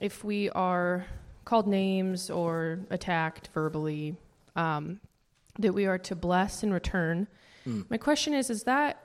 [0.00, 1.06] if we are
[1.44, 4.16] called names or attacked verbally,
[4.56, 5.00] um,
[5.58, 7.26] that we are to bless in return.
[7.88, 9.02] My question is: Is that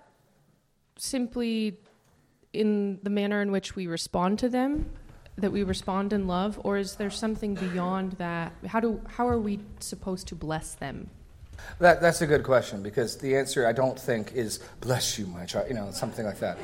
[0.98, 1.78] simply
[2.54, 4.90] in the manner in which we respond to them,
[5.38, 8.54] that we respond in love, or is there something beyond that?
[8.68, 11.10] How do how are we supposed to bless them?
[11.80, 15.46] That, that's a good question because the answer I don't think is "bless you, my
[15.46, 16.58] child," you know, something like that.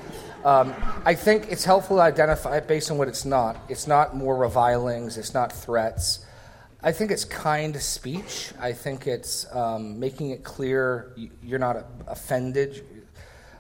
[0.46, 0.74] Um,
[1.06, 3.58] I think it's helpful to identify it based on what it's not.
[3.70, 5.18] It's not more revilings.
[5.18, 6.26] It's not threats.
[6.82, 8.52] I think it's kind speech.
[8.60, 12.86] I think it's um, making it clear you're not offended.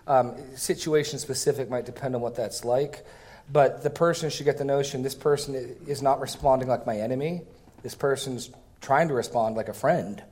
[0.07, 3.05] Um, situation specific might depend on what that's like,
[3.51, 7.41] but the person should get the notion this person is not responding like my enemy.
[7.83, 8.49] This person's
[8.81, 10.23] trying to respond like a friend.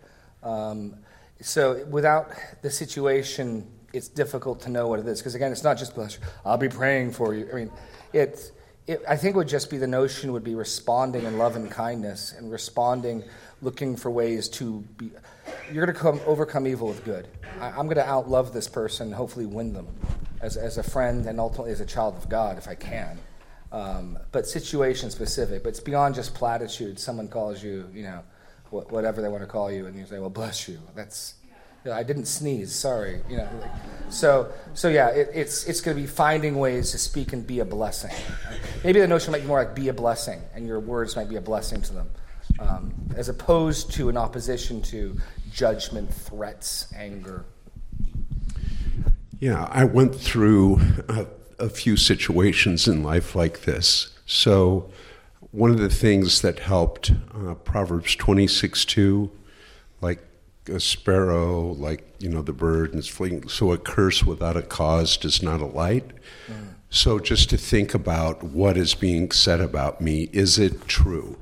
[0.48, 0.96] Um,
[1.42, 5.20] so without the situation, it's difficult to know what it is.
[5.20, 6.20] Because again, it's not just you.
[6.46, 7.50] I'll be praying for you.
[7.52, 7.72] I mean,
[8.14, 8.52] it,
[8.88, 9.02] it.
[9.08, 12.52] I think would just be the notion would be responding in love and kindness and
[12.52, 13.23] responding,
[13.62, 15.12] looking for ways to be.
[15.72, 17.28] You're going to come overcome evil with good.
[17.59, 19.88] I, I'm going to outlove this person, hopefully win them,
[20.42, 23.20] as as a friend and ultimately as a child of God if I can.
[23.72, 25.64] Um, but situation specific.
[25.64, 27.04] But it's beyond just platitudes.
[27.04, 28.23] Someone calls you, you know
[28.70, 31.36] wh- whatever they want to call you, and you say, "Well, bless you." That's
[31.84, 32.73] you know, I didn't sneeze.
[32.73, 33.22] Sorry.
[33.30, 33.50] You know.
[33.62, 33.72] Like,
[34.10, 37.60] so so yeah, it, it's it's going to be finding ways to speak and be
[37.60, 38.12] a blessing.
[38.84, 41.36] Maybe the notion might be more like be a blessing, and your words might be
[41.36, 42.10] a blessing to them,
[42.60, 45.18] um, as opposed to an opposition to
[45.52, 47.45] judgment, threats, anger.
[49.40, 50.80] Yeah, I went through
[51.10, 51.28] a,
[51.60, 54.12] a few situations in life like this.
[54.26, 54.90] So,
[55.58, 59.31] one of the things that helped uh, Proverbs 26 2,
[60.02, 60.23] like
[60.67, 63.47] a sparrow, like, you know, the bird and it's fleeing.
[63.47, 66.11] So, a curse without a cause does not alight.
[66.91, 71.38] So, just to think about what is being said about me, is it true?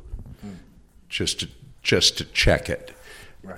[1.10, 1.50] Just to,
[1.84, 2.96] just to check it.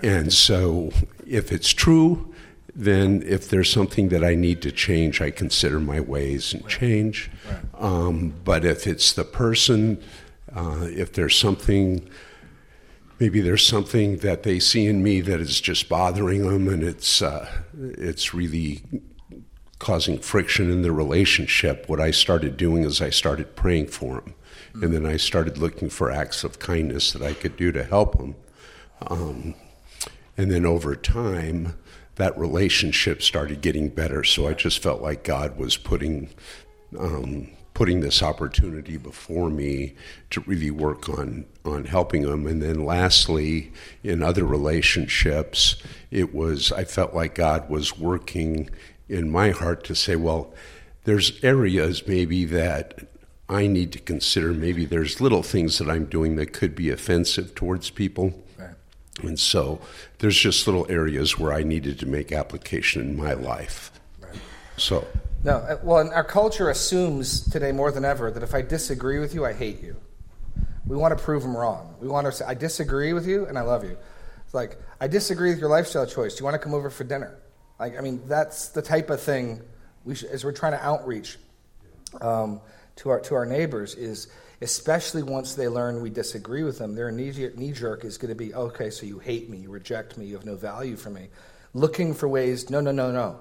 [0.02, 0.92] And so,
[1.27, 2.33] if it's true,
[2.75, 7.30] then if there's something that I need to change, I consider my ways and change.
[7.76, 10.02] Um, but if it's the person,
[10.55, 12.09] uh, if there's something,
[13.19, 17.21] maybe there's something that they see in me that is just bothering them, and it's
[17.21, 17.49] uh,
[17.80, 18.81] it's really
[19.80, 21.87] causing friction in the relationship.
[21.87, 24.35] What I started doing is I started praying for them,
[24.81, 28.17] and then I started looking for acts of kindness that I could do to help
[28.17, 28.35] them.
[29.08, 29.55] Um,
[30.37, 31.77] and then over time,
[32.15, 34.23] that relationship started getting better.
[34.23, 36.29] So I just felt like God was putting
[36.97, 39.93] um, putting this opportunity before me
[40.32, 42.48] to really work on on helping them.
[42.48, 43.71] And then lastly,
[44.04, 45.76] in other relationships,
[46.10, 48.71] it was I felt like God was working
[49.08, 50.52] in my heart to say, well,
[51.04, 52.99] there's areas maybe that
[53.48, 54.54] I need to consider.
[54.54, 58.44] Maybe there's little things that I'm doing that could be offensive towards people.
[58.58, 58.71] Right.
[59.21, 59.80] And so
[60.17, 63.92] there's just little areas where I needed to make application in my life.
[64.77, 65.08] So,
[65.47, 69.19] No, uh, well, and our culture assumes today more than ever that if I disagree
[69.19, 69.95] with you, I hate you.
[70.85, 71.95] We want to prove them wrong.
[72.02, 73.97] We want to say, I disagree with you and I love you.
[74.43, 76.35] It's like, I disagree with your lifestyle choice.
[76.35, 77.37] Do you want to come over for dinner?
[77.80, 79.61] Like, I mean, that's the type of thing
[80.03, 81.37] we should, as we're trying to outreach
[82.19, 82.59] um,
[82.97, 84.27] to, our, to our neighbors is,
[84.59, 88.35] especially once they learn we disagree with them, their knee, knee jerk is going to
[88.35, 91.29] be, okay, so you hate me, you reject me, you have no value for me.
[91.73, 93.39] Looking for ways, no, no, no, no.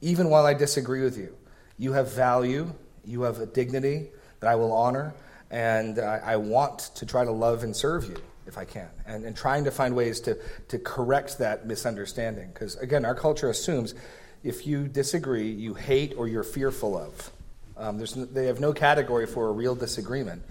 [0.00, 1.36] Even while I disagree with you,
[1.78, 2.72] you have value,
[3.04, 4.08] you have a dignity
[4.40, 5.14] that I will honor,
[5.50, 9.24] and I, I want to try to love and serve you if I can, and,
[9.24, 12.50] and trying to find ways to, to correct that misunderstanding.
[12.52, 13.94] Because again, our culture assumes
[14.42, 17.30] if you disagree, you hate or you're fearful of.
[17.76, 20.42] Um, they have no category for a real disagreement.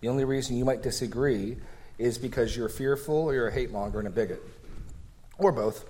[0.00, 1.56] The only reason you might disagree
[1.98, 4.42] is because you're fearful or you're a hate monger and a bigot,
[5.36, 5.84] or both.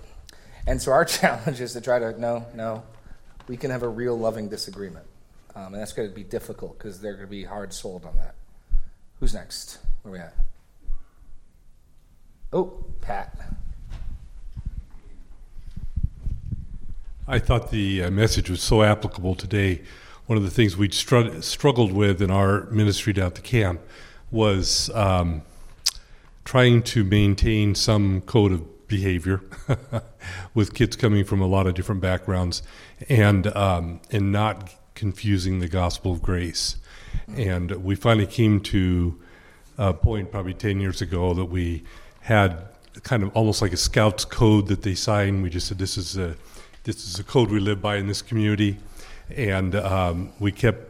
[0.67, 2.83] And so our challenge is to try to no, no,
[3.47, 5.05] we can have a real loving disagreement,
[5.55, 8.15] um, and that's going to be difficult because they're going to be hard sold on
[8.17, 8.35] that.
[9.19, 9.79] Who's next?
[10.03, 10.33] Where are we at?
[12.53, 13.37] Oh, Pat.
[17.27, 19.81] I thought the uh, message was so applicable today.
[20.25, 23.79] One of the things we str- struggled with in our ministry down at the camp
[24.31, 25.43] was um,
[26.43, 29.41] trying to maintain some code of behavior
[30.53, 32.61] with kids coming from a lot of different backgrounds
[33.09, 36.75] and um, and not confusing the gospel of grace.
[37.35, 39.19] And we finally came to
[39.77, 41.83] a point probably 10 years ago that we
[42.19, 42.65] had
[43.03, 45.41] kind of almost like a scout's code that they signed.
[45.41, 46.35] We just said this is a
[46.83, 48.77] this is a code we live by in this community,
[49.35, 50.89] and um, we kept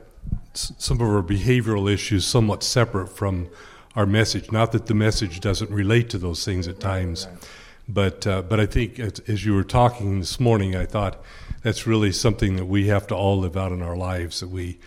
[0.53, 3.49] some of our behavioral issues somewhat separate from
[3.95, 4.51] our message.
[4.51, 7.49] Not that the message doesn't relate to those things at times, right.
[7.93, 11.21] But uh, but I think as, as, you were talking this morning, I thought
[11.61, 14.39] that's really something that we have to all live out in our lives.
[14.39, 14.79] That we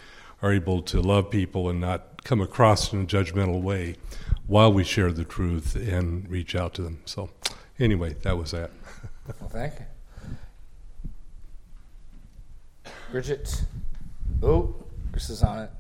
[0.43, 3.97] are able to love people and not come across in a judgmental way
[4.47, 7.01] while we share the truth and reach out to them.
[7.05, 7.31] So,
[7.79, 8.71] anyway, that was that.
[9.41, 9.87] well, thank you.
[13.11, 13.65] Bridget.
[14.43, 14.75] Oh,
[15.12, 15.71] Chris is on it.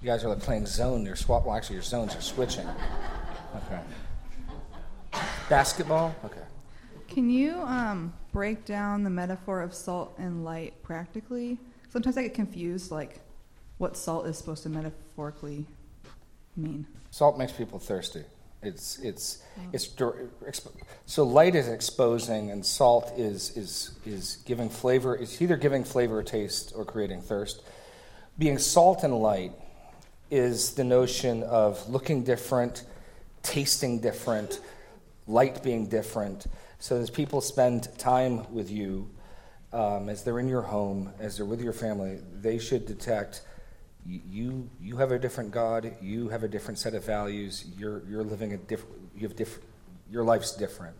[0.00, 1.04] You guys are like playing zone.
[1.04, 1.46] You're swap.
[1.46, 2.66] Well, actually, your zones are switching.
[3.66, 3.80] Okay.
[5.48, 6.14] Basketball.
[6.24, 6.40] Okay.
[7.08, 11.58] Can you um, break down the metaphor of salt and light practically?
[11.90, 13.20] Sometimes I get confused, like
[13.78, 15.66] what salt is supposed to metaphorically
[16.56, 16.86] mean.
[17.10, 18.24] Salt makes people thirsty.
[18.62, 19.62] It's it's oh.
[19.72, 20.68] it's
[21.06, 25.16] so light is exposing, and salt is is is giving flavor.
[25.16, 27.62] It's either giving flavor or taste or creating thirst
[28.38, 29.52] being salt and light
[30.30, 32.84] is the notion of looking different,
[33.42, 34.60] tasting different,
[35.26, 36.46] light being different.
[36.78, 39.10] So as people spend time with you,
[39.72, 43.42] um, as they're in your home, as they're with your family, they should detect
[44.04, 44.68] you.
[44.80, 45.96] You have a different God.
[46.02, 47.64] You have a different set of values.
[47.78, 48.96] You're you're living a different.
[49.14, 49.64] You have different.
[50.10, 50.96] Your life's different.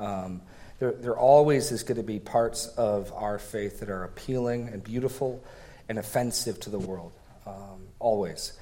[0.00, 0.42] Um,
[0.80, 4.82] there, there always is going to be parts of our faith that are appealing and
[4.82, 5.44] beautiful
[5.88, 7.12] and offensive to the world,
[7.46, 8.54] um, always.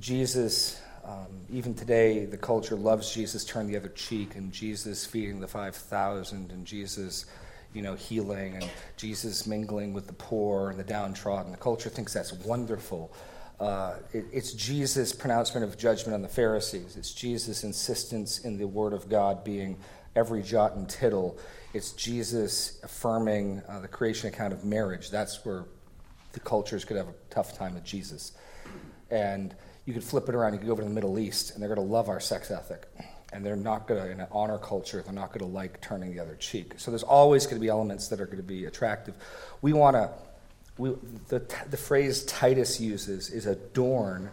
[0.00, 0.80] Jesus,
[1.10, 5.48] um, even today, the culture loves Jesus turn the other cheek, and Jesus feeding the
[5.48, 7.26] 5,000, and Jesus,
[7.74, 11.50] you know, healing, and Jesus mingling with the poor and the downtrodden.
[11.50, 13.12] The culture thinks that's wonderful.
[13.58, 16.96] Uh, it, it's Jesus' pronouncement of judgment on the Pharisees.
[16.96, 19.78] It's Jesus' insistence in the Word of God being
[20.14, 21.38] every jot and tittle.
[21.74, 25.10] It's Jesus affirming uh, the creation account of marriage.
[25.10, 25.64] That's where
[26.32, 28.30] the cultures could have a tough time with Jesus.
[29.10, 29.56] And
[29.90, 31.74] you could flip it around, you could go over to the Middle East, and they're
[31.74, 32.86] going to love our sex ethic.
[33.32, 36.14] And they're not going to, in an honor culture, they're not going to like turning
[36.14, 36.74] the other cheek.
[36.76, 39.14] So there's always going to be elements that are going to be attractive.
[39.62, 40.10] We want to,
[40.78, 40.94] we,
[41.26, 41.40] the,
[41.70, 44.30] the phrase Titus uses is adorn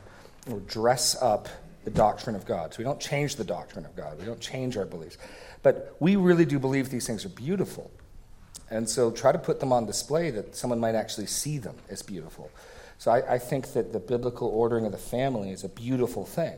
[0.52, 1.50] or dress up
[1.86, 2.74] the doctrine of God.
[2.74, 5.18] So we don't change the doctrine of God, we don't change our beliefs.
[5.64, 7.90] But we really do believe these things are beautiful.
[8.70, 12.04] And so try to put them on display that someone might actually see them as
[12.04, 12.52] beautiful.
[12.98, 16.58] So I, I, think that the biblical ordering of the family is a beautiful thing.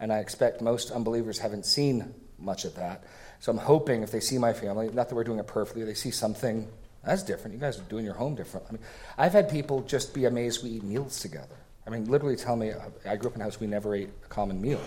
[0.00, 3.04] And I expect most unbelievers haven't seen much of that.
[3.40, 5.94] So I'm hoping if they see my family, not that we're doing it perfectly, they
[5.94, 6.68] see something
[7.04, 7.54] that's different.
[7.54, 8.66] You guys are doing your home different.
[8.68, 8.82] I mean,
[9.18, 11.56] I've had people just be amazed we eat meals together.
[11.86, 14.08] I mean, literally tell me, uh, I grew up in a house we never ate
[14.24, 14.80] a common meal.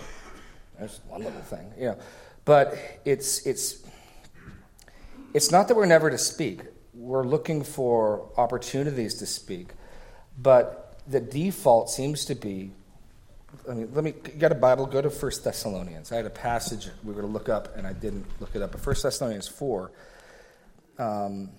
[0.80, 1.98] That's one little thing, you know.
[2.44, 3.84] But it's, it's,
[5.32, 6.62] it's not that we're never to speak,
[6.94, 9.68] we're looking for opportunities to speak,
[10.36, 12.70] but the default seems to be.
[13.68, 16.12] I mean, let me you got a Bible, go to 1 Thessalonians.
[16.12, 18.72] I had a passage we were to look up, and I didn't look it up.
[18.72, 19.90] But 1 Thessalonians 4
[20.98, 21.50] um,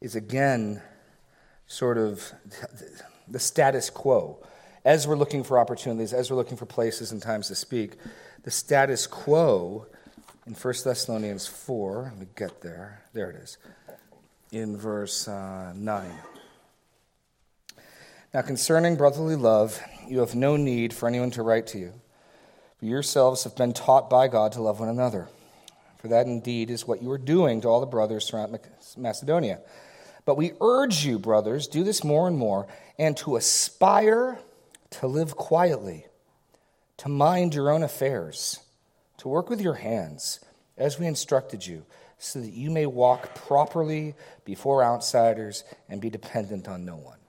[0.00, 0.80] is again
[1.66, 2.32] sort of
[3.28, 4.38] the status quo.
[4.84, 7.96] As we're looking for opportunities, as we're looking for places and times to speak,
[8.44, 9.86] the status quo
[10.46, 13.02] in 1 Thessalonians 4, let me get there.
[13.12, 13.58] There it is.
[14.50, 16.10] In verse uh, 9.
[18.32, 21.94] Now, concerning brotherly love, you have no need for anyone to write to you.
[22.78, 25.28] For yourselves have been taught by God to love one another.
[25.98, 28.56] For that indeed is what you are doing to all the brothers throughout
[28.96, 29.60] Macedonia.
[30.24, 34.38] But we urge you, brothers, do this more and more, and to aspire
[34.90, 36.06] to live quietly,
[36.98, 38.60] to mind your own affairs
[39.20, 40.40] to work with your hands
[40.78, 41.84] as we instructed you,
[42.16, 44.14] so that you may walk properly
[44.44, 47.19] before outsiders and be dependent on no one.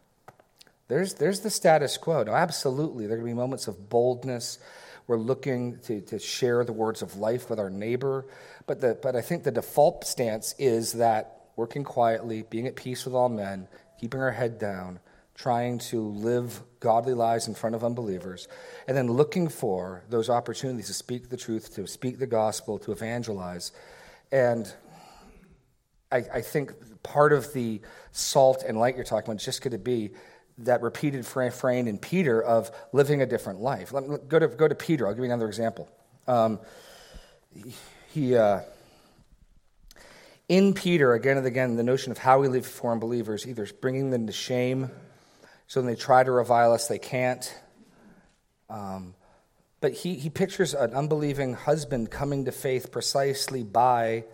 [0.91, 2.23] There's, there's the status quo.
[2.23, 4.59] Now, absolutely, there are going to be moments of boldness.
[5.07, 8.25] We're looking to, to share the words of life with our neighbor.
[8.67, 13.05] But, the, but I think the default stance is that working quietly, being at peace
[13.05, 13.69] with all men,
[14.01, 14.99] keeping our head down,
[15.33, 18.49] trying to live godly lives in front of unbelievers,
[18.85, 22.91] and then looking for those opportunities to speak the truth, to speak the gospel, to
[22.91, 23.71] evangelize.
[24.29, 24.69] And
[26.11, 27.79] I, I think part of the
[28.11, 30.11] salt and light you're talking about is just going to be
[30.65, 33.93] that repeated refrain in Peter of living a different life.
[33.93, 35.07] Let me go to, go to Peter.
[35.07, 35.89] I'll give you another example.
[36.27, 36.59] Um,
[38.13, 38.61] he, uh,
[40.47, 44.11] in Peter, again and again, the notion of how we live for unbelievers, either bringing
[44.11, 44.89] them to shame
[45.71, 47.57] so when they try to revile us, they can't.
[48.69, 49.15] Um,
[49.79, 54.25] but he, he pictures an unbelieving husband coming to faith precisely by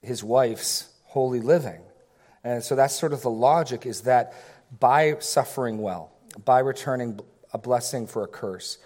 [0.00, 1.82] his wife's holy living.
[2.42, 4.32] And so that's sort of the logic is that
[4.78, 6.12] by suffering well,
[6.44, 7.20] by returning
[7.52, 8.78] a blessing for a curse.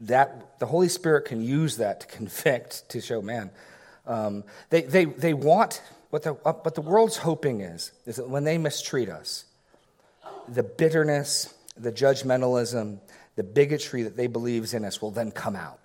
[0.00, 3.50] That the Holy Spirit can use that to convict, to show man.
[4.06, 8.28] Um, they, they, they want what the, uh, what the world's hoping is, is that
[8.28, 9.44] when they mistreat us,
[10.48, 12.98] the bitterness, the judgmentalism,
[13.36, 15.78] the bigotry that they believes in us will then come out.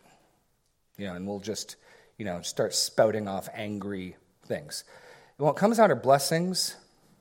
[0.97, 1.75] You know, and we'll just,
[2.17, 4.83] you know, start spouting off angry things.
[5.37, 6.75] When it comes out of blessings,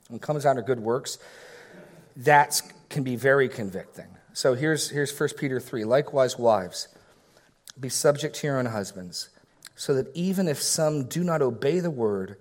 [0.07, 1.19] when it comes out of good works,
[2.15, 4.07] that can be very convicting.
[4.33, 5.83] So here's, here's 1 Peter 3.
[5.83, 6.87] Likewise, wives,
[7.79, 9.29] be subject to your own husbands,
[9.75, 12.37] so that even if some do not obey the word,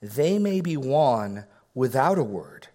[0.00, 2.68] they may be won without a word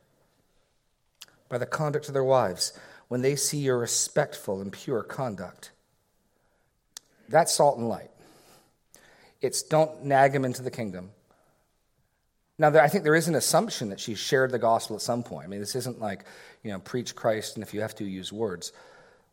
[1.47, 2.73] by the conduct of their wives
[3.07, 5.71] when they see your respectful and pure conduct.
[7.27, 8.11] That's salt and light.
[9.41, 11.11] It's don't nag them into the kingdom.
[12.59, 15.45] Now, I think there is an assumption that she shared the gospel at some point.
[15.45, 16.25] I mean, this isn't like,
[16.61, 18.73] you know, preach Christ and if you have to use words,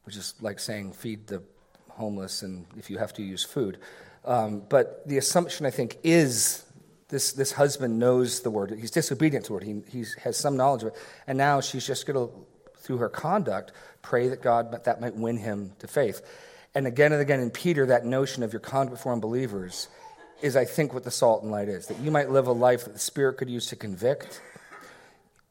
[0.04, 1.42] which is like saying feed the
[1.88, 3.78] homeless and if you have to use food.
[4.24, 6.64] Um, but the assumption, I think, is
[7.08, 8.70] this, this husband knows the word.
[8.70, 9.64] He's disobedient to it.
[9.64, 10.96] He he's, has some knowledge of it.
[11.26, 12.32] And now she's just going to,
[12.78, 16.22] through her conduct, pray that God that might win him to faith.
[16.76, 19.88] And again and again in Peter, that notion of your conduct before unbelievers
[20.42, 21.86] is, I think, what the salt and light is.
[21.86, 24.40] That you might live a life that the Spirit could use to convict,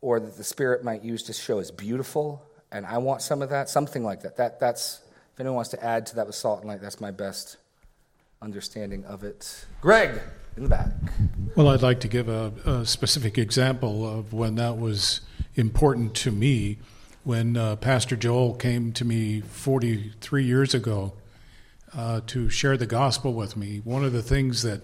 [0.02, 2.44] or that the Spirit might use to show is beautiful.
[2.72, 4.38] And I want some of that, something like that.
[4.38, 5.02] that that's,
[5.34, 7.58] if anyone wants to add to that with salt and light, that's my best
[8.42, 9.66] understanding of it.
[9.82, 10.20] Greg
[10.58, 10.92] in the back.
[11.56, 15.22] Well, I'd like to give a, a specific example of when that was
[15.56, 16.78] important to me.
[17.24, 21.14] When uh, Pastor Joel came to me 43 years ago
[21.96, 24.82] uh, to share the gospel with me, one of the things that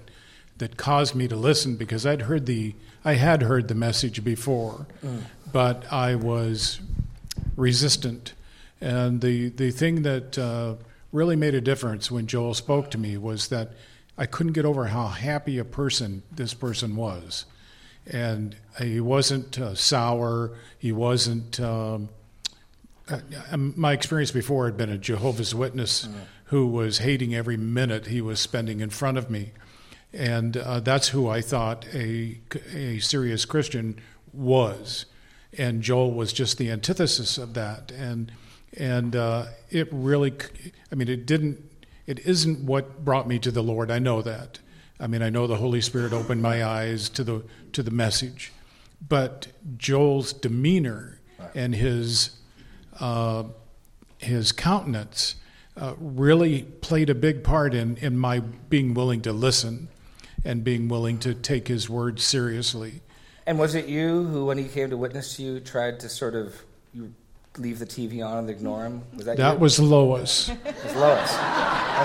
[0.57, 4.85] that caused me to listen because I'd heard the I had heard the message before,
[5.03, 5.23] mm.
[5.51, 6.79] but I was
[7.55, 8.33] resistant.
[8.79, 10.75] And the the thing that uh,
[11.11, 13.71] really made a difference when Joel spoke to me was that
[14.17, 17.45] I couldn't get over how happy a person this person was.
[18.05, 20.57] And he wasn't uh, sour.
[20.77, 21.59] He wasn't.
[21.59, 22.09] Um,
[23.09, 23.19] uh,
[23.51, 26.13] um, my experience before had been a Jehovah's Witness mm.
[26.51, 29.51] Who was hating every minute he was spending in front of me.
[30.13, 32.39] And uh, that's who I thought a,
[32.73, 33.99] a serious Christian
[34.31, 35.05] was.
[35.57, 37.91] And Joel was just the antithesis of that.
[37.91, 38.31] And,
[38.77, 40.33] and uh, it really,
[40.91, 41.71] I mean, it didn't
[42.11, 43.91] it isn't what brought me to the Lord.
[43.91, 44.59] I know that.
[44.99, 47.43] I mean, I know the Holy Spirit opened my eyes to the
[47.73, 48.51] to the message,
[49.07, 51.19] but Joel's demeanor
[51.55, 52.31] and his
[52.99, 53.45] uh,
[54.17, 55.35] his countenance
[55.77, 59.87] uh, really played a big part in in my being willing to listen
[60.43, 63.01] and being willing to take his word seriously.
[63.45, 66.35] And was it you who, when he came to witness to you, tried to sort
[66.35, 66.55] of
[66.93, 67.13] you
[67.57, 69.03] leave the TV on and ignore him?
[69.15, 69.59] Was that That you?
[69.59, 70.49] was Lois.
[70.65, 71.31] It was Lois.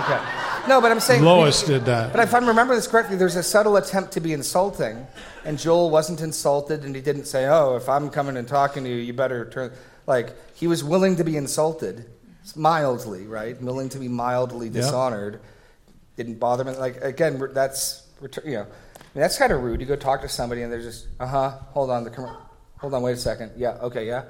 [0.05, 0.21] Okay.
[0.69, 2.13] No, but I'm saying Lois did that.
[2.13, 5.07] But if I remember this correctly, there's a subtle attempt to be insulting,
[5.45, 8.91] and Joel wasn't insulted, and he didn't say, "Oh, if I'm coming and talking to
[8.91, 9.73] you, you better turn."
[10.07, 12.11] Like he was willing to be insulted,
[12.55, 13.61] mildly, right?
[13.61, 15.35] Willing to be mildly dishonored.
[15.35, 15.43] Yep.
[16.17, 16.73] Didn't bother me.
[16.73, 18.07] Like again, that's
[18.45, 18.67] you know, I mean,
[19.15, 19.81] that's kind of rude.
[19.81, 22.37] You go talk to somebody, and they're just, "Uh huh, hold on, the com-
[22.79, 24.25] hold on, wait a second, yeah, okay, yeah."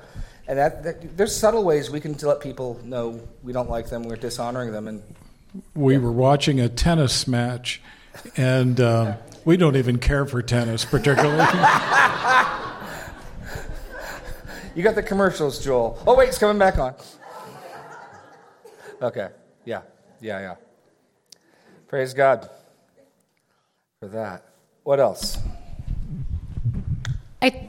[0.48, 4.04] And that, that, there's subtle ways we can let people know we don't like them,
[4.04, 5.02] we're dishonoring them, and
[5.74, 6.00] we yeah.
[6.00, 7.80] were watching a tennis match,
[8.36, 11.38] and uh, we don't even care for tennis particularly.
[14.74, 16.00] you got the commercials, Joel.
[16.06, 16.94] Oh wait, it's coming back on.
[19.00, 19.28] Okay,
[19.66, 19.82] yeah,
[20.20, 20.54] yeah, yeah.
[21.86, 22.48] Praise God
[24.00, 24.44] for that.
[24.84, 25.38] What else?
[27.42, 27.68] I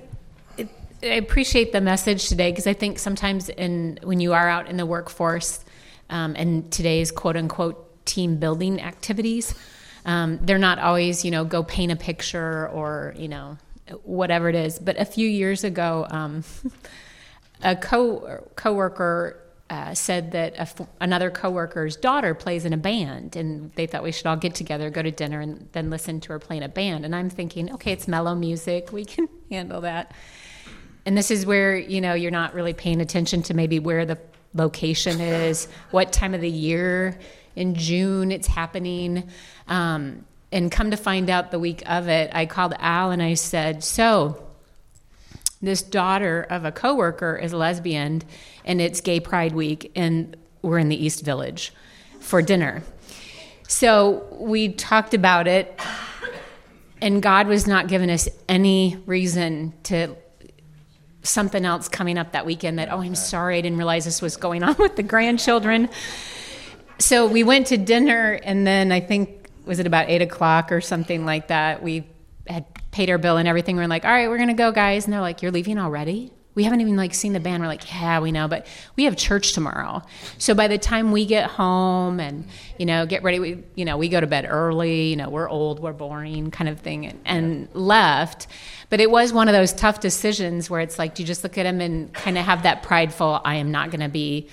[1.04, 4.78] I appreciate the message today because I think sometimes in when you are out in
[4.78, 5.64] the workforce
[6.10, 9.54] um, and today's quote unquote team building activities,
[10.06, 13.58] um, they're not always you know go paint a picture or you know
[14.04, 14.80] whatever it is.
[14.80, 16.46] But a few years ago, um,
[17.64, 23.88] a co coworker uh, said that another coworker's daughter plays in a band, and they
[23.88, 26.58] thought we should all get together, go to dinner, and then listen to her play
[26.58, 27.06] in a band.
[27.06, 30.14] And I'm thinking, okay, it's mellow music, we can handle that
[31.06, 34.18] and this is where you know you're not really paying attention to maybe where the
[34.54, 37.18] location is, what time of the year
[37.56, 39.30] in June it's happening.
[39.68, 43.36] Um, and come to find out the week of it, I called Al and I
[43.36, 44.47] said, So,
[45.62, 48.22] this daughter of a coworker is a lesbian,
[48.64, 51.74] and it's Gay Pride Week, and we're in the East Village
[52.20, 52.84] for dinner.
[53.68, 55.80] So, we talked about it,
[57.02, 60.16] and God was not giving us any reason to
[61.24, 64.38] something else coming up that weekend that, oh, I'm sorry, I didn't realize this was
[64.38, 65.90] going on with the grandchildren.
[67.00, 70.82] So we went to dinner, and then I think, was it about eight o'clock or
[70.82, 71.84] something like that?
[71.84, 72.08] We
[72.48, 72.66] had
[72.98, 73.77] paid our bill and everything.
[73.77, 75.06] We are like, all right, we're to go, guys.
[75.06, 76.34] And they're like, you're leaving already?
[76.56, 77.62] We haven't even like seen the band.
[77.62, 80.01] We're like, yeah, we know, but we have church tomorrow.
[80.39, 82.48] So by the time we get home and
[82.80, 85.10] you know get ready, we you know we go to bed early.
[85.10, 88.48] You know we're old, we're boring, kind of thing, and, and left.
[88.89, 91.60] But it was one of those tough decisions where it's like, do you just look
[91.60, 94.50] at them and kind of have that prideful, I am not to be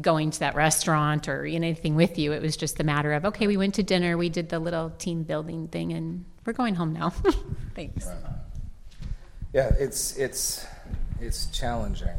[0.00, 2.32] going to that restaurant or anything with you.
[2.32, 4.90] It was just a matter of, okay, we went to dinner, we did the little
[4.90, 7.10] team building thing, and we're going home now.
[7.74, 8.08] Thanks.
[9.52, 10.66] Yeah, it's it's
[11.20, 12.16] it's challenging.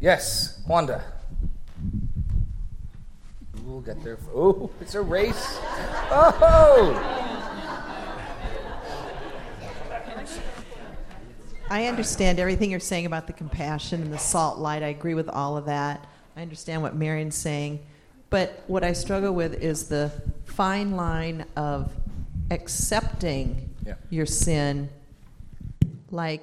[0.00, 1.02] Yes, Wanda.
[3.64, 4.18] We'll get there.
[4.34, 5.58] Oh, it's a race.
[6.10, 7.14] Oh!
[11.70, 14.82] I understand everything you're saying about the compassion and the salt light.
[14.82, 16.06] I agree with all of that.
[16.36, 17.80] I understand what Marion's saying.
[18.28, 20.12] But what I struggle with is the
[20.44, 21.90] fine line of
[22.54, 23.94] accepting yeah.
[24.08, 24.88] your sin.
[26.10, 26.42] Like,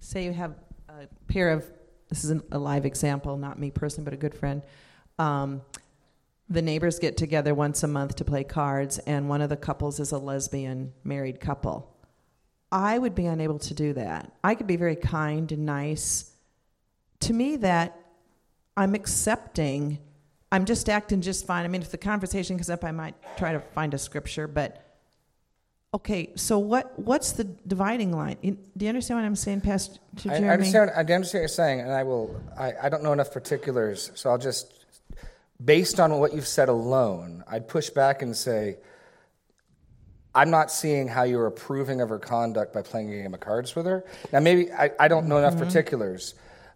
[0.00, 0.54] say you have
[0.88, 1.64] a pair of,
[2.08, 4.62] this is a live example, not me personally, but a good friend.
[5.18, 5.62] Um,
[6.48, 10.00] the neighbors get together once a month to play cards, and one of the couples
[10.00, 11.94] is a lesbian married couple
[12.70, 14.32] I would be unable to do that.
[14.44, 16.32] I could be very kind and nice.
[17.20, 17.98] To me, that
[18.76, 19.98] I'm accepting,
[20.52, 21.64] I'm just acting just fine.
[21.64, 24.84] I mean, if the conversation comes up, I might try to find a scripture, but
[25.94, 28.36] okay, so what, what's the dividing line?
[28.42, 30.48] Do you understand what I'm saying, Pastor Jeremy?
[30.48, 33.32] I understand, I understand what you're saying, and I will, I, I don't know enough
[33.32, 34.84] particulars, so I'll just,
[35.64, 38.76] based on what you've said alone, I'd push back and say,
[40.34, 43.74] I'm not seeing how you're approving of her conduct by playing a game of cards
[43.74, 44.04] with her.
[44.32, 45.64] Now, maybe I, I don't know enough mm-hmm.
[45.64, 46.34] particulars,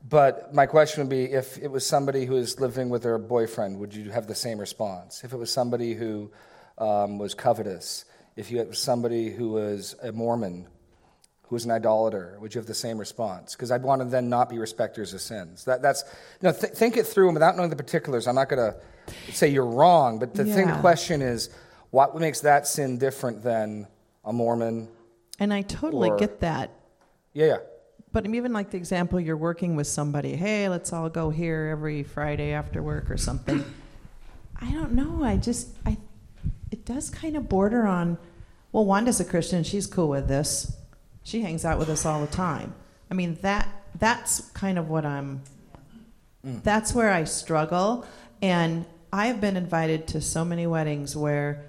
[0.09, 3.79] but my question would be if it was somebody who was living with her boyfriend,
[3.79, 5.23] would you have the same response?
[5.23, 6.33] If it was somebody who
[6.79, 10.67] um, was covetous, if you had somebody who was a Mormon,
[11.45, 13.55] who was an idolater, would you have the same response?
[13.55, 15.65] Because I'd want to then not be respecters of sins.
[15.65, 16.05] That, that's,
[16.41, 18.27] you know, th- think it through and without knowing the particulars.
[18.27, 20.55] I'm not going to say you're wrong, but the yeah.
[20.55, 21.51] thing, question is,
[21.91, 23.87] what makes that sin different than
[24.25, 24.89] a Mormon?
[25.39, 26.71] And I totally or, get that.
[27.35, 27.57] Yeah, yeah.
[28.13, 32.03] But even like the example you're working with somebody, hey, let's all go here every
[32.03, 33.65] Friday after work or something.
[34.61, 35.25] I don't know.
[35.25, 35.97] I just I
[36.73, 38.19] it does kind of border on
[38.73, 40.75] well, Wanda's a Christian, she's cool with this.
[41.23, 42.75] She hangs out with us all the time.
[43.11, 45.43] I mean that that's kind of what I'm
[46.45, 46.63] mm.
[46.63, 48.07] that's where I struggle.
[48.41, 51.67] And I've been invited to so many weddings where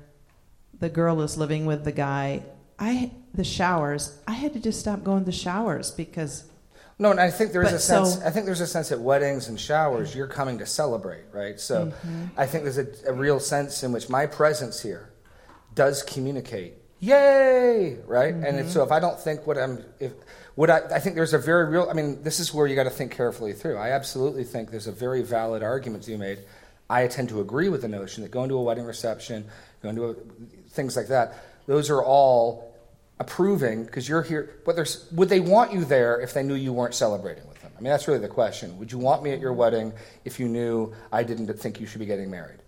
[0.79, 2.43] the girl is living with the guy.
[2.79, 4.17] I the showers.
[4.25, 6.45] I had to just stop going to the showers because.
[6.99, 8.15] No, and I think there's a sense.
[8.15, 11.59] So, I think there's a sense at weddings and showers you're coming to celebrate, right?
[11.59, 12.25] So, mm-hmm.
[12.37, 15.11] I think there's a, a real sense in which my presence here
[15.73, 16.75] does communicate.
[16.99, 17.97] Yay!
[18.05, 18.33] Right?
[18.33, 18.45] Mm-hmm.
[18.45, 20.13] And so if I don't think what I'm, if
[20.55, 21.87] what I, I think there's a very real.
[21.89, 23.77] I mean, this is where you got to think carefully through.
[23.77, 26.39] I absolutely think there's a very valid argument you made.
[26.89, 29.45] I tend to agree with the notion that going to a wedding reception,
[29.81, 30.13] going to a,
[30.69, 31.33] things like that.
[31.65, 32.72] Those are all
[33.19, 34.59] approving because you're here.
[34.65, 37.71] But there's, would they want you there if they knew you weren't celebrating with them?
[37.77, 38.77] I mean, that's really the question.
[38.79, 39.93] Would you want me at your wedding
[40.25, 42.59] if you knew I didn't think you should be getting married,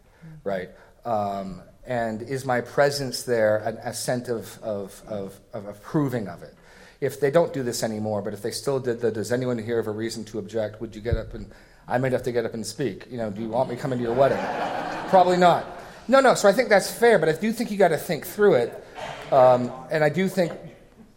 [0.43, 0.69] right?
[1.03, 6.55] Um, and is my presence there an assent of, of, of, of approving of it?
[7.01, 9.77] If they don't do this anymore, but if they still did the, does anyone here
[9.77, 10.81] have a reason to object?
[10.81, 11.51] Would you get up and,
[11.87, 13.05] I might have to get up and speak.
[13.09, 14.39] You know, do you want me coming to your wedding?
[15.09, 15.65] Probably not.
[16.07, 16.33] No, no.
[16.33, 18.84] So I think that's fair, but I do think you got to think through it.
[19.31, 20.51] Um, and I do think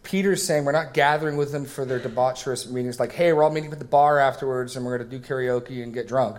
[0.02, 3.50] Peter's saying we're not gathering with them for their debaucherous meetings, like, hey, we're all
[3.50, 6.38] meeting at the bar afterwards and we're going to do karaoke and get drunk.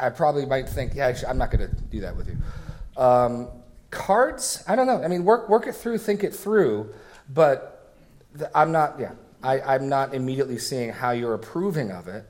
[0.00, 2.36] I probably might think, yeah, I'm not going to do that with you.
[2.96, 3.48] Um,
[3.90, 5.02] cards, I don't know.
[5.02, 6.94] I mean, work work it through, think it through,
[7.28, 7.94] but
[8.34, 8.98] the, I'm not.
[8.98, 12.24] Yeah, I, I'm not immediately seeing how you're approving of it.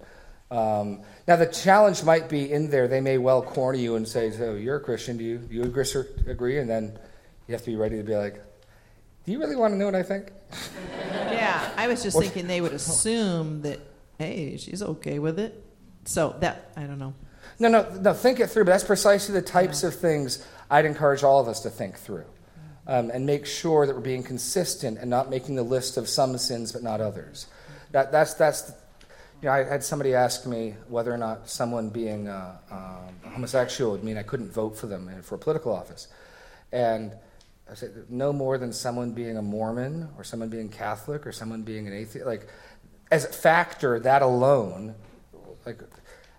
[0.50, 2.88] Um, now, the challenge might be in there.
[2.88, 5.16] They may well corner you and say, So, you're a Christian.
[5.16, 5.62] Do you, do you
[6.26, 6.58] agree?
[6.58, 6.98] And then
[7.52, 8.42] you have to be ready to be like,
[9.26, 10.32] Do you really want to know what I think?
[11.12, 13.80] Yeah, I was just thinking they would assume that,
[14.18, 15.64] hey, she's okay with it.
[16.04, 17.14] So, that, I don't know.
[17.58, 18.64] No, no, no, think it through.
[18.64, 19.88] But that's precisely the types yeah.
[19.88, 22.26] of things I'd encourage all of us to think through.
[22.86, 26.38] Um, and make sure that we're being consistent and not making the list of some
[26.38, 27.46] sins but not others.
[27.90, 28.72] That, that's, that's
[29.40, 33.92] you know, I had somebody ask me whether or not someone being uh, um, homosexual
[33.92, 36.06] would mean I couldn't vote for them for a political office.
[36.72, 37.12] And
[37.72, 41.62] I said, no more than someone being a Mormon or someone being Catholic or someone
[41.62, 42.26] being an atheist.
[42.26, 42.46] Like,
[43.10, 44.94] as a factor, that alone,
[45.64, 45.80] like,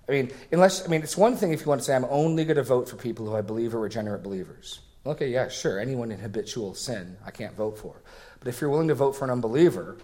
[0.07, 2.45] I mean, unless, I mean, it's one thing if you want to say, I'm only
[2.45, 4.81] going to vote for people who I believe are regenerate believers.
[5.07, 5.79] Okay, yeah, sure.
[5.79, 7.95] Anyone in habitual sin, I can't vote for.
[8.39, 9.97] But if you're willing to vote for an unbeliever,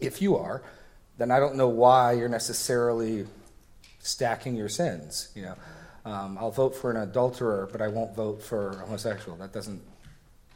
[0.00, 0.64] if you are,
[1.18, 3.28] then I don't know why you're necessarily
[4.00, 5.30] stacking your sins.
[5.36, 5.54] You know,
[6.04, 9.36] um, I'll vote for an adulterer, but I won't vote for a homosexual.
[9.38, 9.80] That doesn't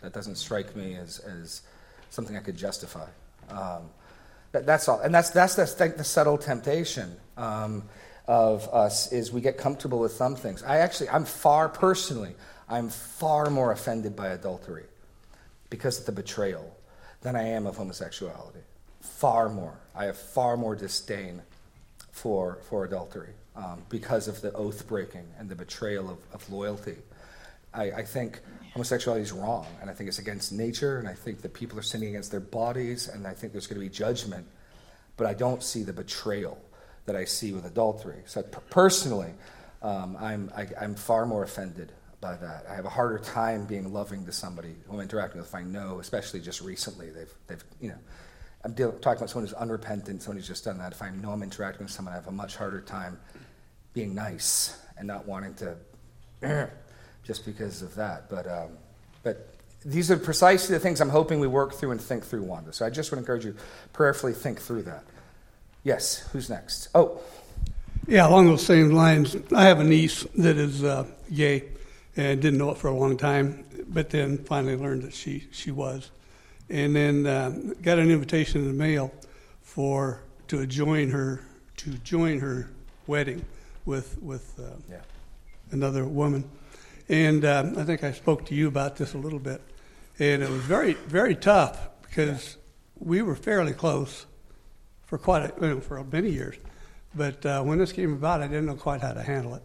[0.03, 1.63] that doesn't strike me as, as
[2.11, 3.07] something I could justify.
[3.49, 3.91] Um,
[4.53, 7.85] that, that's all, and that's that's the, the subtle temptation um,
[8.27, 10.63] of us is we get comfortable with some things.
[10.63, 12.35] I actually, I'm far personally,
[12.69, 14.85] I'm far more offended by adultery
[15.71, 16.77] because of the betrayal
[17.23, 18.61] than I am of homosexuality.
[19.01, 19.79] Far more.
[19.95, 21.43] I have far more disdain
[22.13, 26.97] for, for adultery um, because of the oath breaking and the betrayal of, of loyalty.
[27.73, 28.41] I, I, think
[28.73, 31.83] homosexuality is wrong, and I think it's against nature, and I think that people are
[31.83, 34.47] sinning against their bodies, and I think there's going to be judgment.
[35.17, 36.59] But I don't see the betrayal
[37.07, 38.23] that I see with adultery.
[38.27, 39.33] So personally,
[39.83, 42.67] um, I'm, I, am i am far more offended by that.
[42.71, 45.63] I have a harder time being loving to somebody who I'm interacting with if I
[45.63, 47.99] know, especially just recently, they've, they've you know,
[48.63, 50.93] I'm talking about someone who's unrepentant, someone who's just done that.
[50.93, 53.19] If I know I'm interacting with someone, I have a much harder time
[53.95, 55.77] being nice and not wanting to,
[57.25, 58.29] just because of that.
[58.29, 58.71] But, um,
[59.23, 59.49] but
[59.85, 62.73] these are precisely the things I'm hoping we work through and think through, Wanda.
[62.73, 63.55] So I just would encourage you
[63.93, 65.05] prayerfully think through that.
[65.85, 66.89] Yes, who's next?
[66.95, 67.21] Oh.
[68.07, 71.65] Yeah, along those same lines, I have a niece that is uh, gay
[72.17, 75.71] and didn't know it for a long time, but then finally learned that she, she
[75.71, 76.11] was
[76.71, 77.51] and then uh,
[77.83, 79.13] got an invitation in the mail
[79.63, 81.45] for to join her
[81.77, 82.71] to join her
[83.07, 83.45] wedding
[83.85, 85.01] with with uh, yeah.
[85.73, 86.49] another woman.
[87.11, 89.61] And um, I think I spoke to you about this a little bit,
[90.21, 93.09] and it was very very tough because yeah.
[93.09, 94.27] we were fairly close
[95.07, 96.55] for quite a, you know, for many years.
[97.13, 99.63] But uh, when this came about, I didn't know quite how to handle it.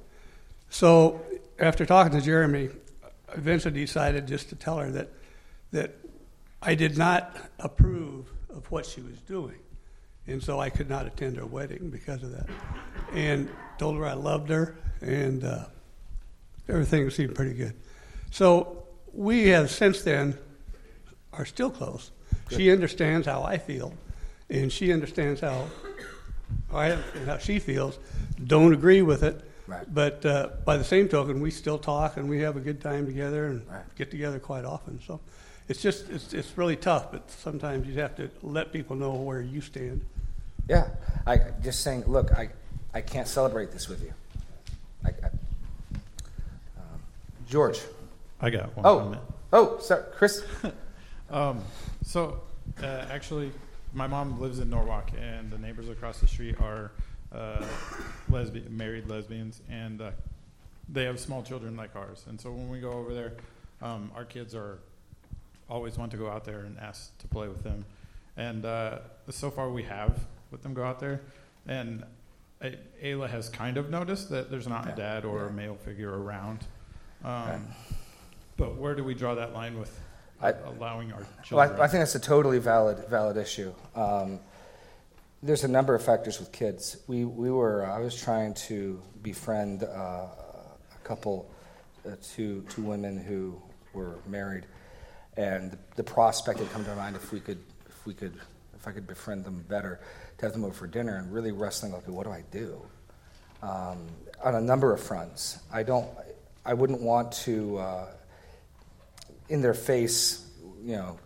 [0.71, 1.21] So
[1.59, 2.69] after talking to Jeremy,
[3.29, 5.09] I eventually decided just to tell her that
[5.71, 5.93] that
[6.63, 9.59] I did not approve of what she was doing.
[10.25, 12.49] And so I could not attend her wedding because of that.
[13.13, 15.65] And told her I loved her, and uh,
[16.67, 17.73] everything seemed pretty good.
[18.31, 20.37] So we have since then
[21.33, 22.11] are still close.
[22.47, 22.57] Good.
[22.57, 23.93] She understands how I feel,
[24.49, 25.67] and she understands how
[26.73, 27.97] I and how she feels.
[28.43, 29.85] Don't agree with it, right.
[29.91, 33.05] but uh, by the same token, we still talk and we have a good time
[33.05, 33.83] together and right.
[33.95, 34.99] get together quite often.
[35.05, 35.19] So
[35.67, 39.41] it's just it's, it's really tough, but sometimes you have to let people know where
[39.41, 40.01] you stand.
[40.67, 40.89] Yeah,
[41.25, 42.49] I just saying, look, I,
[42.93, 44.13] I can't celebrate this with you.
[45.03, 45.29] I, I,
[47.47, 47.79] George.
[48.41, 48.85] I got one.
[48.85, 49.17] Oh,
[49.53, 50.43] oh, sorry, Chris.
[51.29, 51.61] um,
[52.03, 52.41] so
[52.81, 53.51] uh, actually,
[53.93, 56.91] my mom lives in Norwalk, and the neighbors across the street are
[57.31, 57.63] uh,
[58.29, 60.11] lesbian, married lesbians, and uh,
[60.89, 62.25] they have small children like ours.
[62.27, 63.33] And so when we go over there,
[63.81, 64.79] um, our kids are
[65.69, 67.85] always want to go out there and ask to play with them.
[68.37, 70.19] And uh, so far, we have
[70.51, 71.21] let them go out there.
[71.67, 72.03] And
[72.61, 74.93] Ayla has kind of noticed that there's not yeah.
[74.93, 75.47] a dad or yeah.
[75.47, 76.65] a male figure around.
[77.25, 77.67] Um.
[78.57, 79.99] But where do we draw that line with
[80.41, 81.69] I, allowing our children?
[81.71, 83.73] Well, I, I, think that's a totally valid valid issue.
[83.95, 84.39] Um,
[85.43, 86.97] there's a number of factors with kids.
[87.07, 90.27] We we were I was trying to befriend uh, a
[91.03, 91.51] couple,
[92.07, 93.61] uh, two two women who
[93.93, 94.65] were married,
[95.37, 97.59] and the prospect had come to mind if we could,
[97.89, 98.39] if we could,
[98.75, 99.99] if I could befriend them better,
[100.37, 102.81] to have them over for dinner, and really wrestling like, what do I do?
[103.61, 104.07] Um,
[104.43, 106.07] on a number of fronts, I don't,
[106.65, 108.07] I wouldn't want to, uh,
[109.49, 110.49] in their face,
[110.83, 111.19] you know,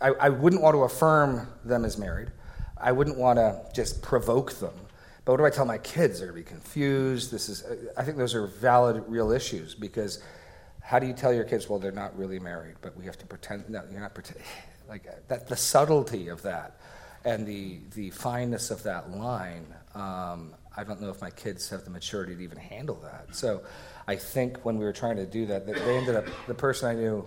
[0.00, 2.32] I, I wouldn't want to affirm them as married.
[2.76, 4.74] I wouldn't want to just provoke them.
[5.24, 6.18] But what do I tell my kids?
[6.18, 7.30] They're going to be confused.
[7.30, 7.64] This is,
[7.96, 10.20] I think those are valid, real issues because
[10.80, 13.26] how do you tell your kids, well, they're not really married, but we have to
[13.26, 14.44] pretend, no, you're not pretending.
[14.88, 16.78] Like that, the subtlety of that
[17.24, 21.84] and the, the fineness of that line, um, I don't know if my kids have
[21.84, 23.34] the maturity to even handle that.
[23.34, 23.62] So
[24.06, 26.94] I think when we were trying to do that, they ended up, the person I
[26.94, 27.26] knew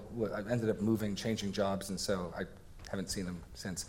[0.49, 2.43] ended up moving, changing jobs, and so I
[2.89, 3.85] haven't seen them since.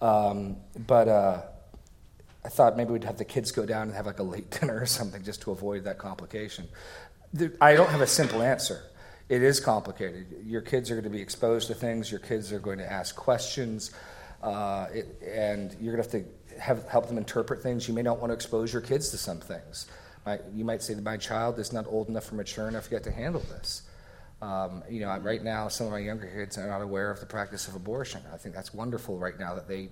[0.00, 1.42] Um, but uh,
[2.44, 4.80] I thought maybe we'd have the kids go down and have like a late dinner
[4.80, 6.68] or something just to avoid that complication.
[7.60, 8.82] I don't have a simple answer.
[9.28, 10.26] It is complicated.
[10.44, 12.10] Your kids are going to be exposed to things.
[12.10, 13.90] Your kids are going to ask questions,
[14.42, 17.86] uh, it, and you're going to have to have, help them interpret things.
[17.86, 19.86] You may not want to expose your kids to some things.
[20.54, 23.10] You might say that my child is not old enough or mature enough yet to
[23.10, 23.82] handle this.
[24.40, 27.26] Um, you know, right now, some of my younger kids are not aware of the
[27.26, 28.20] practice of abortion.
[28.32, 29.90] I think that's wonderful right now that they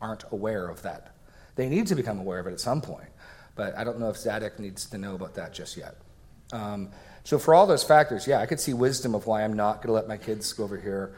[0.00, 1.14] aren't aware of that.
[1.56, 3.08] They need to become aware of it at some point,
[3.56, 5.96] but I don't know if Zadok needs to know about that just yet.
[6.52, 6.90] Um,
[7.24, 9.88] so, for all those factors, yeah, I could see wisdom of why I'm not going
[9.88, 11.14] to let my kids go over here,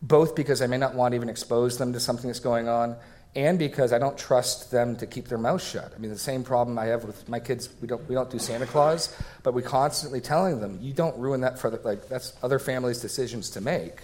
[0.00, 2.96] both because I may not want to even expose them to something that's going on,
[3.36, 5.92] and because I don't trust them to keep their mouth shut.
[5.94, 7.68] I mean, the same problem I have with my kids.
[7.80, 11.42] We don't we don't do Santa Claus, but we constantly telling them, "You don't ruin
[11.42, 14.02] that for the, like that's other families' decisions to make."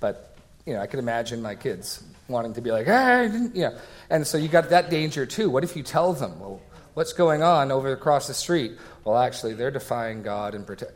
[0.00, 3.78] But you know, I could imagine my kids wanting to be like, "Hey," you know,
[4.10, 5.50] and so you got that danger too.
[5.50, 6.60] What if you tell them, "Well,
[6.94, 10.92] what's going on over across the street?" Well, actually, they're defying God and protect.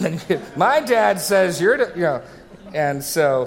[0.56, 2.22] my dad says you're, you know,
[2.74, 3.46] and so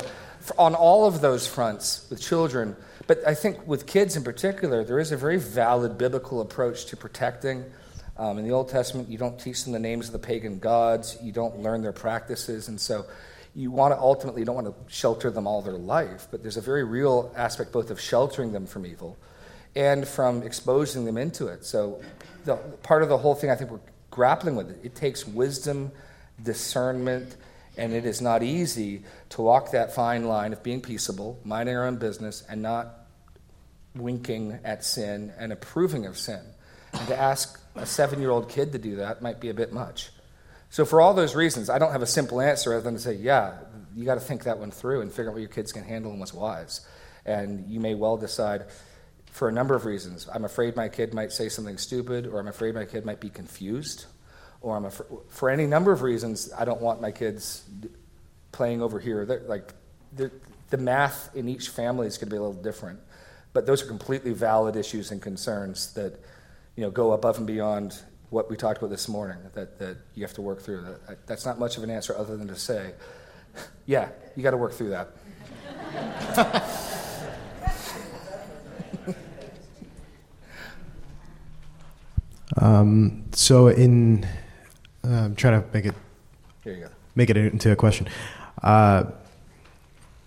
[0.58, 2.75] on all of those fronts with children.
[3.08, 6.98] But I think with kids in particular, there is a very valid biblical approach to
[6.98, 7.65] protecting.
[8.18, 11.18] Um, in the Old Testament, you don't teach them the names of the pagan gods,
[11.22, 13.06] you don't learn their practices, and so
[13.54, 16.28] you want to ultimately you don't want to shelter them all their life.
[16.32, 19.18] But there's a very real aspect both of sheltering them from evil
[19.76, 21.65] and from exposing them into it.
[21.65, 22.02] So
[22.46, 23.80] the, part of the whole thing I think we're
[24.12, 24.80] grappling with it.
[24.84, 25.91] It takes wisdom,
[26.41, 27.36] discernment,
[27.78, 31.86] and it is not easy to walk that fine line of being peaceable, minding our
[31.86, 33.06] own business, and not
[33.96, 36.42] winking at sin and approving of sin.
[36.94, 39.74] And to ask a seven year old kid to do that might be a bit
[39.74, 40.12] much.
[40.70, 43.14] So, for all those reasons, I don't have a simple answer other than to say,
[43.14, 43.60] yeah,
[43.96, 46.12] you got to think that one through and figure out what your kids can handle
[46.12, 46.86] and what's wise.
[47.26, 48.66] And you may well decide,
[49.36, 50.30] for a number of reasons.
[50.34, 53.30] I'm afraid my kid might say something stupid, or I'm afraid my kid might be
[53.30, 54.06] confused,
[54.65, 57.63] or I'm afraid, for any number of reasons, I don't want my kids
[58.51, 59.23] playing over here.
[59.23, 59.75] They're, like
[60.15, 60.32] the,
[60.71, 62.99] the math in each family is going to be a little different,
[63.54, 66.19] but those are completely valid issues and concerns that
[66.75, 68.01] you know go above and beyond
[68.32, 69.38] what we talked about this morning.
[69.54, 70.82] That that you have to work through.
[71.08, 72.93] That, that's not much of an answer other than to say,
[73.86, 75.12] yeah, you got to work through that.
[82.58, 84.25] Um, so in,
[85.06, 85.96] uh, I'm trying to make it
[86.63, 86.89] Here you go.
[87.15, 88.08] make it into a question.
[88.62, 89.06] Uh,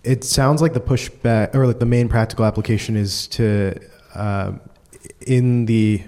[0.03, 3.75] it sounds like the pushback or like the main practical application is to
[4.15, 4.53] uh,
[5.25, 6.01] in the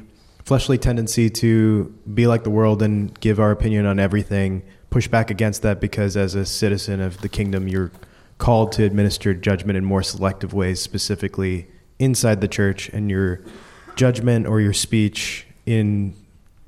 [0.45, 5.29] fleshly tendency to be like the world and give our opinion on everything push back
[5.29, 7.91] against that because as a citizen of the kingdom you're
[8.37, 11.67] called to administer judgment in more selective ways specifically
[11.99, 13.39] inside the church and your
[13.95, 16.13] judgment or your speech in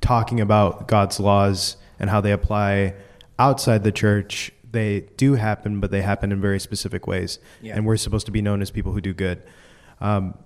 [0.01, 2.93] talking about God's laws and how they apply
[3.39, 7.39] outside the church, they do happen, but they happen in very specific ways.
[7.61, 7.75] Yeah.
[7.75, 9.41] And we're supposed to be known as people who do good.
[10.01, 10.37] Um,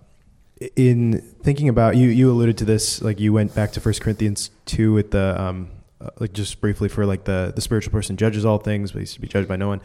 [0.75, 4.51] in thinking about you, you alluded to this, like you went back to First Corinthians
[4.65, 8.45] two with the, um, uh, like just briefly for like the the spiritual person judges
[8.45, 9.81] all things, but he's to be judged by no one,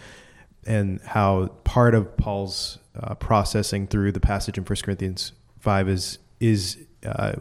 [0.66, 6.18] and how part of Paul's uh, processing through the passage in First Corinthians five is
[6.38, 7.32] is uh,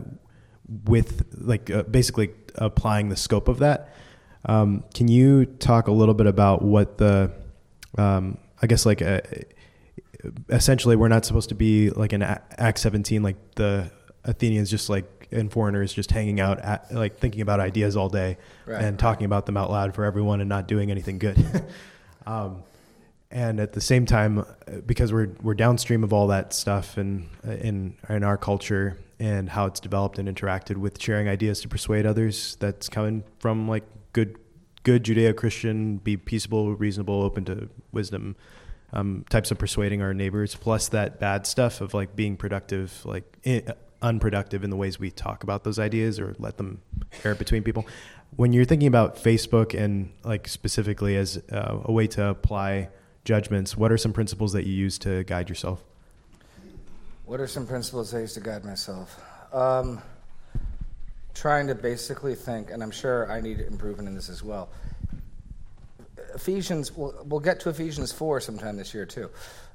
[0.85, 3.93] with like uh, basically applying the scope of that.
[4.45, 7.31] Um, can you talk a little bit about what the,
[7.97, 9.21] um, I guess like uh,
[10.49, 13.91] essentially we're not supposed to be like in Act 17, like the
[14.23, 18.37] Athenians just like and foreigners just hanging out at, like thinking about ideas all day
[18.65, 18.83] Right.
[18.83, 21.63] and talking about them out loud for everyone and not doing anything good.
[22.25, 22.63] um,
[23.31, 24.45] and at the same time, uh,
[24.85, 29.67] because we're we're downstream of all that stuff and in in our culture and how
[29.67, 34.37] it's developed and interacted with sharing ideas to persuade others, that's coming from like good
[34.83, 38.35] good Judeo-Christian, be peaceable, reasonable, open to wisdom
[38.93, 43.37] um, types of persuading our neighbors, plus that bad stuff of like being productive, like
[43.45, 43.63] i
[44.01, 46.81] unproductive in the ways we talk about those ideas or let them
[47.23, 47.85] air between people.
[48.35, 52.89] When you're thinking about Facebook and like specifically as uh, a way to apply
[53.25, 55.83] judgments, what are some principles that you use to guide yourself?
[57.25, 59.21] What are some principles I use to guide myself?
[59.53, 60.01] Um,
[61.33, 64.69] trying to basically think, and I'm sure I need improvement in this as well.
[66.35, 69.29] Ephesians, we'll, we'll get to Ephesians 4 sometime this year too.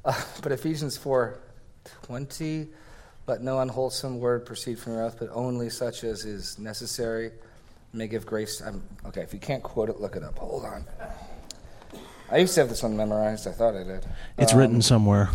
[0.05, 1.39] Uh, but Ephesians 4
[2.03, 2.69] 20,
[3.27, 7.31] let no unwholesome word proceed from your mouth, but only such as is necessary,
[7.93, 8.61] may give grace.
[8.61, 10.39] I'm, okay, if you can't quote it, look it up.
[10.39, 10.85] Hold on.
[12.31, 13.47] I used to have this one memorized.
[13.47, 14.07] I thought I did.
[14.39, 15.31] It's Um, written somewhere.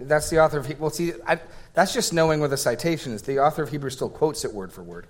[0.00, 0.80] That's the author of.
[0.80, 1.38] Well, see, I,
[1.74, 3.22] that's just knowing where the citation is.
[3.22, 5.06] The author of Hebrews still quotes it word for word,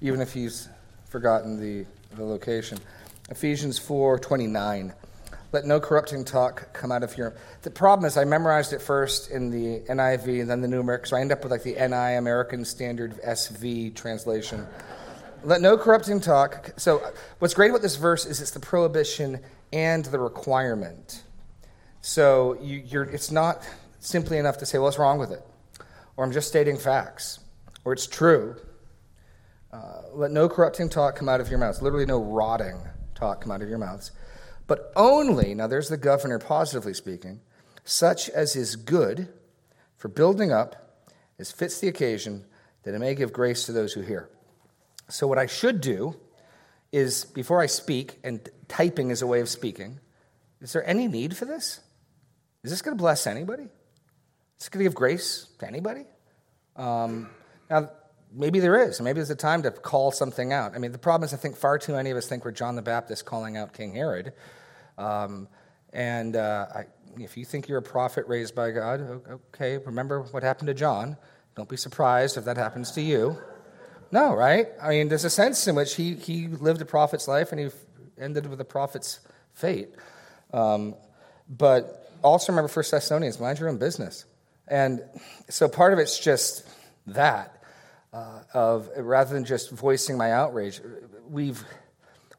[0.00, 0.68] even if he's
[1.08, 1.86] forgotten the,
[2.16, 2.78] the location.
[3.30, 4.92] Ephesians four twenty nine.
[5.52, 7.34] Let no corrupting talk come out of your.
[7.62, 11.06] The problem is, I memorized it first in the NIV and then the New American,
[11.06, 14.66] so I end up with like the NI American Standard SV translation.
[15.44, 16.72] Let no corrupting talk.
[16.76, 17.00] So,
[17.38, 19.40] what's great about this verse is it's the prohibition
[19.72, 21.22] and the requirement.
[22.00, 23.66] So you, you're, it's not
[24.06, 25.42] simply enough to say, well, what's wrong with it?
[26.16, 27.40] or I'm just stating facts,
[27.84, 28.56] or it's true.
[29.72, 32.80] Uh, let no corrupting talk come out of your mouths, literally, no rotting
[33.14, 34.12] talk come out of your mouths,
[34.66, 37.40] but only, now there's the governor positively speaking,
[37.84, 39.28] such as is good
[39.96, 41.04] for building up,
[41.38, 42.44] as fits the occasion,
[42.82, 44.28] that it may give grace to those who hear.
[45.08, 46.16] So, what I should do
[46.90, 50.00] is before I speak, and typing is a way of speaking,
[50.60, 51.80] is there any need for this?
[52.64, 53.68] Is this going to bless anybody?
[54.60, 56.04] Is going to give grace to anybody?
[56.76, 57.28] Um,
[57.70, 57.90] now,
[58.32, 59.00] maybe there is.
[59.00, 60.74] Maybe there's a time to call something out.
[60.74, 62.76] I mean, the problem is, I think far too many of us think we're John
[62.76, 64.32] the Baptist calling out King Herod.
[64.98, 65.48] Um,
[65.92, 66.84] and uh, I,
[67.18, 69.22] if you think you're a prophet raised by God,
[69.54, 71.16] okay, remember what happened to John.
[71.54, 73.38] Don't be surprised if that happens to you.
[74.12, 74.68] No, right?
[74.80, 77.70] I mean, there's a sense in which he, he lived a prophet's life and he
[78.18, 79.20] ended with a prophet's
[79.54, 79.90] fate.
[80.52, 80.94] Um,
[81.48, 84.24] but also remember First Thessalonians, mind your own business.
[84.68, 85.02] And
[85.48, 86.66] so part of it's just
[87.08, 87.62] that,
[88.12, 90.80] uh, of rather than just voicing my outrage,
[91.28, 91.64] we've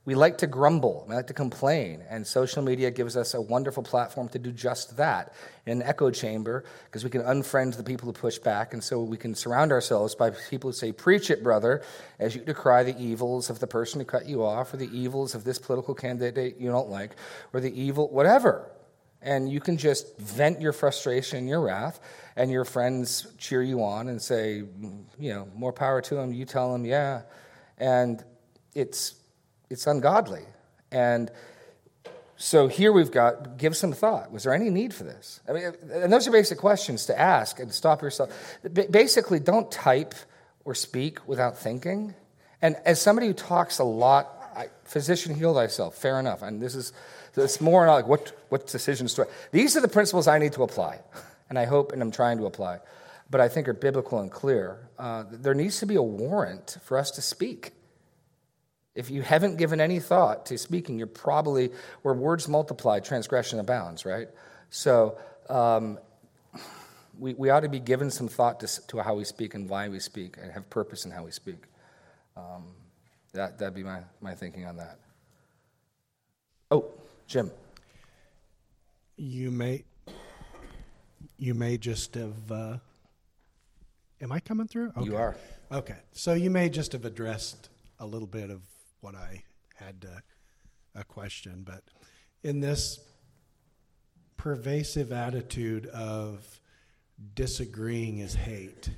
[0.07, 3.83] we like to grumble, we like to complain, and social media gives us a wonderful
[3.83, 5.33] platform to do just that
[5.65, 9.01] in an echo chamber because we can unfriend the people who push back, and so
[9.01, 11.81] we can surround ourselves by people who say, Preach it, brother,
[12.19, 15.35] as you decry the evils of the person who cut you off, or the evils
[15.35, 17.11] of this political candidate you don't like,
[17.51, 18.71] or the evil, whatever.
[19.21, 21.99] And you can just vent your frustration your wrath,
[22.35, 24.63] and your friends cheer you on and say,
[25.19, 26.33] You know, more power to them.
[26.33, 27.23] You tell them, Yeah.
[27.77, 28.23] And
[28.73, 29.15] it's
[29.69, 30.43] it's ungodly.
[30.91, 31.31] And
[32.37, 34.31] so here we've got give some thought.
[34.31, 35.41] Was there any need for this?
[35.49, 38.31] I mean, and those are basic questions to ask and stop yourself.
[38.91, 40.13] Basically, don't type
[40.63, 42.13] or speak without thinking.
[42.61, 45.95] And as somebody who talks a lot, I, physician, heal thyself.
[45.95, 46.41] Fair enough.
[46.41, 46.93] And this is
[47.43, 49.25] it's more like what what decisions do I?
[49.51, 51.01] These are the principles I need to apply,
[51.49, 52.79] and I hope and I'm trying to apply,
[53.29, 54.89] but I think are biblical and clear.
[54.97, 57.73] Uh, there needs to be a warrant for us to speak.
[58.95, 61.69] If you haven't given any thought to speaking, you're probably,
[62.01, 64.27] where words multiply, transgression abounds, right?
[64.71, 65.19] So
[65.49, 65.99] um,
[67.19, 69.87] we, we ought to be given some thought to, to how we speak and why
[69.87, 71.63] we speak and have purpose in how we speak.
[72.35, 72.65] Um,
[73.33, 74.99] that, that'd be my, my thinking on that.
[76.71, 76.85] Oh,
[77.27, 77.51] Jim.
[79.17, 79.83] You may,
[81.37, 82.77] you may just have, uh,
[84.21, 84.93] am I coming through?
[84.95, 85.05] Okay.
[85.05, 85.35] You are.
[85.69, 85.97] Okay.
[86.13, 88.61] So you may just have addressed a little bit of
[89.01, 89.43] what I
[89.75, 90.19] had uh,
[90.95, 91.63] a question.
[91.65, 91.83] But
[92.43, 92.99] in this
[94.37, 96.61] pervasive attitude of
[97.33, 98.89] disagreeing is hate,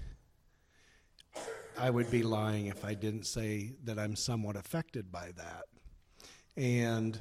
[1.80, 5.64] I would be lying if I didn't say that I'm somewhat affected by that.
[6.56, 7.18] And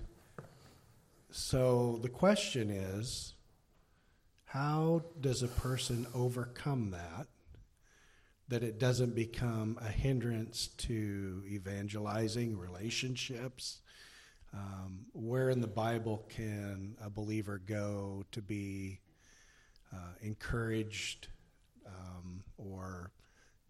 [1.30, 3.34] so the question is
[4.44, 7.26] how does a person overcome that?
[8.48, 13.80] that it doesn't become a hindrance to evangelizing relationships.
[14.54, 19.00] Um, where in the Bible can a believer go to be
[19.92, 21.28] uh, encouraged
[21.86, 23.12] um, or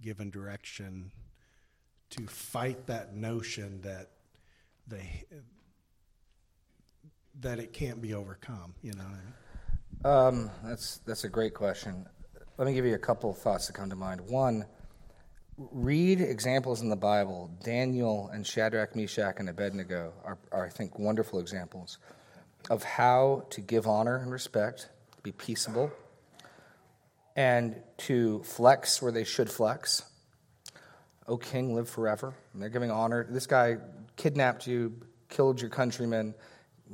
[0.01, 1.11] given direction
[2.11, 4.11] to fight that notion that
[4.87, 5.25] they
[7.41, 8.75] that it can't be overcome?
[8.83, 10.11] You know.
[10.11, 12.07] Um, that's that's a great question.
[12.57, 14.21] Let me give you a couple of thoughts that come to mind.
[14.21, 14.67] One,
[15.57, 17.51] read examples in the Bible.
[17.65, 21.99] Daniel and Shadrach, Meshach, and Abednego are, are, I think, wonderful examples
[22.71, 24.89] of how to give honor and respect,
[25.23, 25.91] be peaceable,
[27.37, 30.03] and to flex where they should flex.
[31.27, 32.35] O king, live forever.
[32.53, 33.27] And they're giving honor.
[33.29, 33.77] This guy
[34.17, 34.95] kidnapped you,
[35.29, 36.35] killed your countrymen,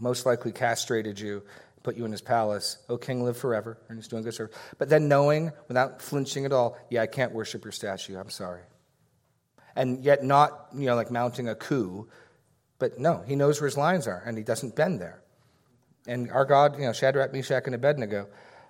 [0.00, 1.42] most likely castrated you,
[1.82, 2.78] put you in his palace.
[2.88, 3.78] O king, live forever.
[3.88, 4.56] And he's doing good service.
[4.78, 8.18] But then knowing, without flinching at all, yeah, I can't worship your statue.
[8.18, 8.62] I'm sorry.
[9.76, 12.08] And yet not, you know, like mounting a coup.
[12.78, 15.22] But no, he knows where his lines are, and he doesn't bend there.
[16.06, 18.28] And our God, you know, Shadrach, Meshach, and Abednego,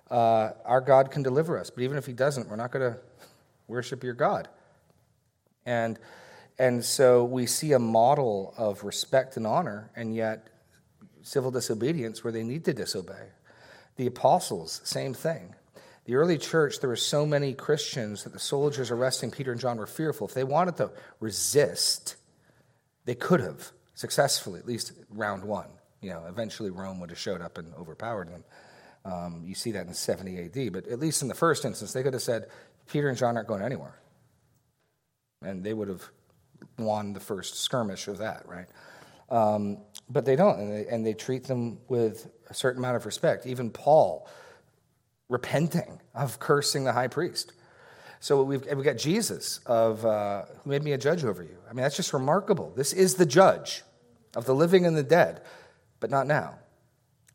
[0.09, 1.69] uh, our God can deliver us.
[1.69, 2.99] But even if he doesn't, we're not going to
[3.67, 4.47] worship your God.
[5.65, 5.99] And,
[6.59, 10.47] and so we see a model of respect and honor, and yet
[11.25, 13.29] civil disobedience where they need to disobey.
[13.95, 15.55] The apostles, same thing.
[16.05, 19.77] The early church, there were so many Christians that the soldiers arresting Peter and John
[19.77, 20.27] were fearful.
[20.27, 22.15] If they wanted to resist,
[23.05, 25.69] they could have successfully, at least round one.
[26.01, 28.43] You know, eventually Rome would have showed up and overpowered them.
[29.03, 30.73] Um, you see that in 70 AD.
[30.73, 32.49] But at least in the first instance, they could have said,
[32.87, 33.99] Peter and John aren't going anywhere.
[35.41, 36.03] And they would have
[36.77, 38.67] won the first skirmish of that, right?
[39.29, 43.05] Um, but they don't, and they, and they treat them with a certain amount of
[43.05, 43.45] respect.
[43.45, 44.27] Even Paul
[45.29, 47.53] repenting of cursing the high priest.
[48.19, 51.57] So we've, we've got Jesus of uh, who made me a judge over you.
[51.69, 52.71] I mean, that's just remarkable.
[52.75, 53.83] This is the judge
[54.35, 55.41] of the living and the dead,
[55.99, 56.55] but not now.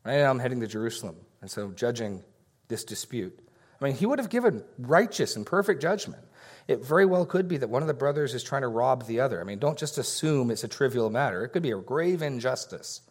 [0.05, 2.23] Right now, I'm heading to Jerusalem, and so judging
[2.67, 3.37] this dispute.
[3.79, 6.23] I mean, he would have given righteous and perfect judgment.
[6.67, 9.19] It very well could be that one of the brothers is trying to rob the
[9.19, 9.41] other.
[9.41, 11.43] I mean, don't just assume it's a trivial matter.
[11.43, 13.01] It could be a grave injustice.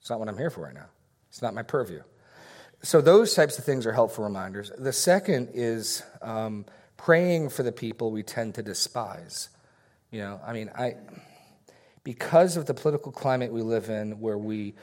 [0.00, 0.86] It's not what I'm here for right now.
[1.28, 2.02] It's not my purview.
[2.82, 4.72] So those types of things are helpful reminders.
[4.78, 6.64] The second is um,
[6.96, 9.50] praying for the people we tend to despise.
[10.10, 10.96] You know, I mean, I
[12.02, 14.74] because of the political climate we live in, where we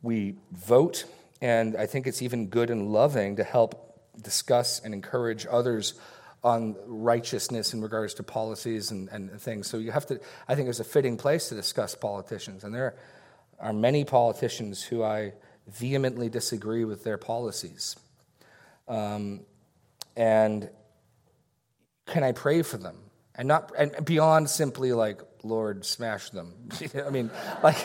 [0.00, 1.04] we vote,
[1.40, 5.94] and I think it's even good and loving to help discuss and encourage others
[6.44, 9.68] on righteousness in regards to policies and, and things.
[9.68, 12.96] So you have to, I think, there's a fitting place to discuss politicians, and there
[13.60, 15.34] are many politicians who I
[15.68, 17.96] vehemently disagree with their policies.
[18.88, 19.42] Um,
[20.16, 20.68] and
[22.06, 22.98] can I pray for them?
[23.34, 26.68] And not and beyond simply like, Lord, smash them.
[27.06, 27.30] I mean,
[27.62, 27.76] like,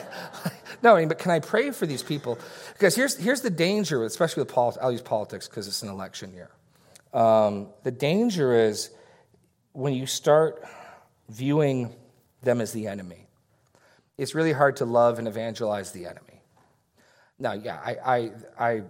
[0.83, 2.37] no, I mean, but can I pray for these people?
[2.73, 4.83] Because here's, here's the danger, especially with politics.
[4.83, 6.49] I'll use politics because it's an election year.
[7.13, 8.89] Um, the danger is
[9.73, 10.63] when you start
[11.29, 11.93] viewing
[12.41, 13.27] them as the enemy,
[14.17, 16.41] it's really hard to love and evangelize the enemy.
[17.39, 18.83] Now, yeah, I, I, I,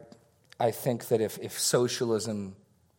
[0.60, 2.56] I think that if, if socialism,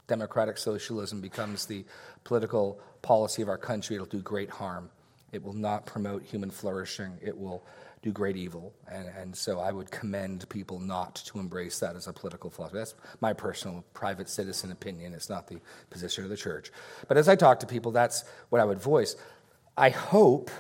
[0.07, 1.85] democratic socialism, becomes the
[2.25, 4.91] political policy of our country, it'll do great harm.
[5.33, 7.19] It will not promote human flourishing.
[7.23, 7.65] It will
[8.03, 8.73] do great evil.
[8.91, 12.79] And, and so I would commend people not to embrace that as a political philosophy.
[12.79, 15.15] That's my personal private citizen opinion.
[15.15, 15.59] It's not the
[15.91, 16.71] position of the church.
[17.09, 19.17] But as I talk to people, that's what I would voice.
[19.77, 20.51] I hope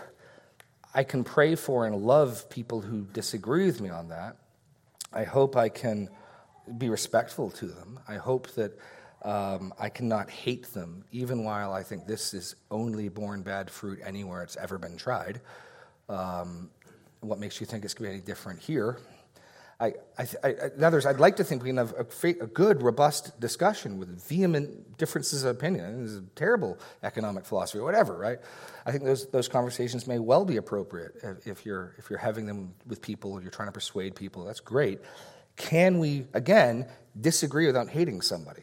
[0.95, 4.36] I can pray for and love people who disagree with me on that.
[5.12, 6.09] I hope I can
[6.76, 8.01] be respectful to them.
[8.09, 8.78] I hope that
[9.22, 14.01] um, I cannot hate them, even while I think this is only born bad fruit
[14.05, 15.41] anywhere it's ever been tried.
[16.09, 16.70] Um,
[17.20, 18.98] what makes you think it's going to be any different here?
[19.80, 23.38] I, I, I, in I'd like to think we can have a, a, good, robust
[23.38, 26.02] discussion with vehement differences of opinion.
[26.02, 28.38] This is a terrible economic philosophy or whatever, right?
[28.86, 32.74] I think those, those conversations may well be appropriate if you're, if you're having them
[32.88, 34.44] with people, or you're trying to persuade people.
[34.44, 34.98] That's great.
[35.54, 36.86] Can we, again,
[37.20, 38.62] disagree without hating somebody?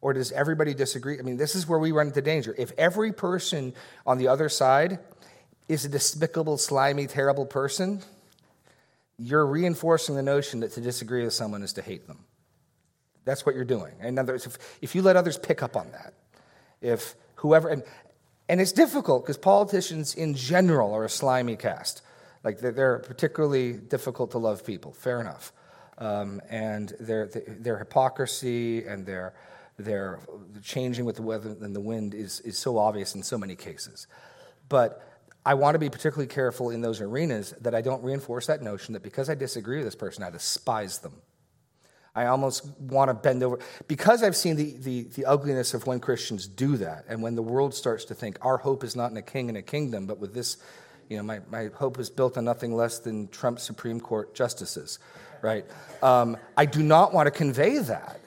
[0.00, 1.18] Or does everybody disagree?
[1.18, 2.54] I mean, this is where we run into danger.
[2.56, 3.74] If every person
[4.06, 4.98] on the other side
[5.68, 8.02] is a despicable, slimy, terrible person,
[9.18, 12.24] you're reinforcing the notion that to disagree with someone is to hate them.
[13.24, 13.92] That's what you're doing.
[14.02, 16.14] In other words, if, if you let others pick up on that,
[16.80, 17.82] if whoever, and,
[18.48, 22.02] and it's difficult because politicians in general are a slimy cast.
[22.44, 25.52] Like they're, they're particularly difficult to love people, fair enough.
[25.98, 29.34] Um, and their, their hypocrisy and their,
[29.78, 30.20] their
[30.62, 34.06] changing with the weather and the wind is, is so obvious in so many cases.
[34.68, 35.02] But
[35.48, 38.92] I want to be particularly careful in those arenas that I don't reinforce that notion
[38.92, 41.14] that because I disagree with this person, I despise them.
[42.14, 43.58] I almost want to bend over.
[43.86, 47.40] Because I've seen the, the, the, ugliness of when Christians do that, and when the
[47.40, 50.18] world starts to think our hope is not in a king and a kingdom, but
[50.18, 50.58] with this,
[51.08, 54.98] you know, my, my hope is built on nothing less than Trump Supreme Court justices,
[55.40, 55.64] right?
[56.02, 58.20] Um, I do not want to convey that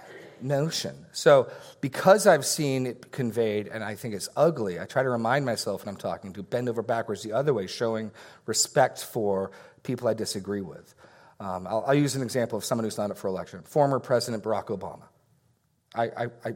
[0.43, 0.95] notion.
[1.11, 1.49] So,
[1.81, 5.85] because I've seen it conveyed and I think it's ugly, I try to remind myself
[5.85, 8.11] when I'm talking to bend over backwards the other way, showing
[8.45, 9.51] respect for
[9.83, 10.93] people I disagree with.
[11.39, 14.43] Um, I'll, I'll, use an example of someone who's not up for election former President
[14.43, 15.03] Barack Obama.
[15.95, 16.53] I, I, I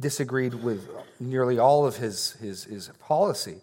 [0.00, 0.88] disagreed with
[1.20, 3.60] nearly all of his, his, his policy.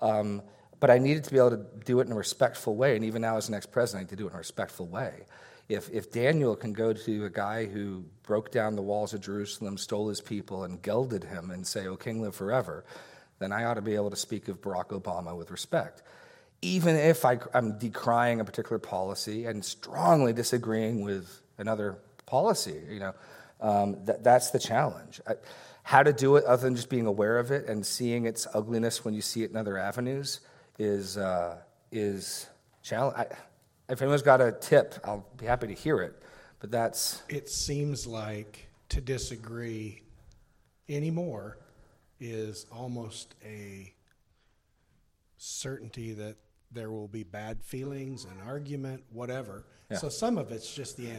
[0.00, 0.42] Um,
[0.80, 2.96] but I needed to be able to do it in a respectful way.
[2.96, 4.86] And even now, as the next president, I need to do it in a respectful
[4.86, 5.24] way
[5.68, 9.78] if, if Daniel can go to a guy who broke down the walls of Jerusalem,
[9.78, 12.84] stole his people, and gelded him and say, O king, live forever,
[13.38, 16.02] then I ought to be able to speak of Barack Obama with respect.
[16.62, 23.00] Even if I, am decrying a particular policy and strongly disagreeing with another policy, you
[23.00, 23.14] know,
[23.60, 25.20] um, that, that's the challenge.
[25.26, 25.34] I,
[25.82, 29.04] how to do it other than just being aware of it and seeing its ugliness
[29.04, 30.40] when you see it in other avenues
[30.78, 31.58] is, uh,
[31.92, 32.46] is
[32.82, 33.30] challenge.
[33.88, 36.22] If anyone's got a tip, I'll be happy to hear it.
[36.58, 37.22] But that's.
[37.28, 40.02] It seems like to disagree
[40.88, 41.58] anymore
[42.18, 43.92] is almost a
[45.36, 46.36] certainty that
[46.72, 49.64] there will be bad feelings, an argument, whatever.
[49.90, 49.98] Yeah.
[49.98, 51.10] So some of it's just the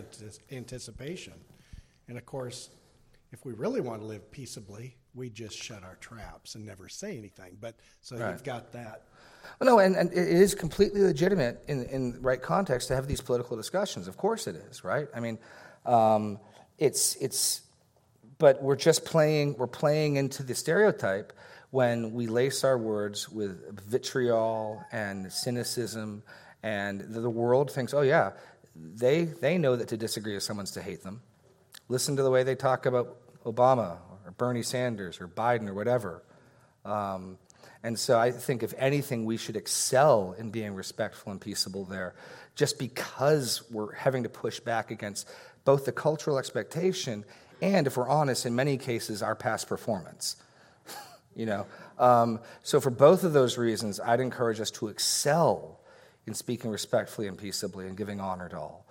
[0.51, 1.33] anticipation.
[2.07, 2.69] And of course,
[3.31, 7.17] if we really want to live peaceably, we just shut our traps and never say
[7.17, 7.57] anything.
[7.59, 8.31] But so right.
[8.31, 9.03] you've got that
[9.59, 13.21] well, no, and, and it is completely legitimate in, in right context to have these
[13.21, 14.07] political discussions.
[14.07, 15.07] Of course it is, right?
[15.15, 15.39] I mean,
[15.85, 16.39] um,
[16.77, 17.61] it's, it's
[18.37, 21.33] but we're just playing, we're playing into the stereotype
[21.71, 26.23] when we lace our words with vitriol and cynicism,
[26.63, 28.31] and the world thinks, oh, yeah,
[28.75, 31.21] they, they know that to disagree with someone's to hate them.
[31.89, 36.23] Listen to the way they talk about Obama or Bernie Sanders or Biden or whatever.
[36.85, 37.37] Um,
[37.83, 42.15] and so I think, if anything, we should excel in being respectful and peaceable there,
[42.55, 45.29] just because we're having to push back against
[45.63, 47.23] both the cultural expectation
[47.61, 50.37] and, if we're honest, in many cases, our past performance.
[51.35, 51.65] you know,
[51.97, 55.79] um, so for both of those reasons, I'd encourage us to excel
[56.25, 58.85] in speaking respectfully and peaceably and giving honor to all.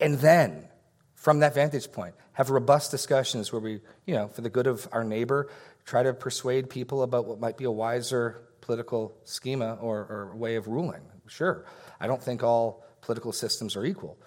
[0.00, 0.68] And then,
[1.14, 4.88] from that vantage point, have robust discussions where we, you know, for the good of
[4.92, 5.48] our neighbor,
[5.84, 10.56] try to persuade people about what might be a wiser political schema or, or way
[10.56, 11.02] of ruling.
[11.26, 11.64] Sure,
[12.00, 14.18] I don't think all political systems are equal.